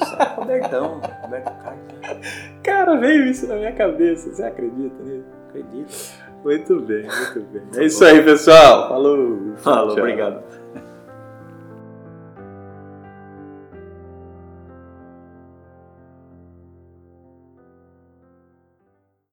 Isso 0.00 0.14
é 0.14 0.24
Robertão, 0.36 1.00
Roberto 1.22 1.52
Carlos. 1.60 1.82
Cara, 2.62 2.96
veio 2.96 3.26
isso 3.26 3.48
na 3.48 3.56
minha 3.56 3.72
cabeça. 3.72 4.32
Você 4.32 4.44
acredita 4.44 5.02
nisso? 5.02 5.26
Acredito. 5.48 6.24
Muito 6.44 6.80
bem, 6.80 7.02
muito 7.02 7.40
bem. 7.50 7.62
É 7.82 7.86
isso 7.86 8.04
aí, 8.04 8.22
pessoal. 8.22 8.88
Falou. 8.90 9.56
Falou, 9.56 9.94
Tchau. 9.96 10.04
obrigado. 10.04 10.40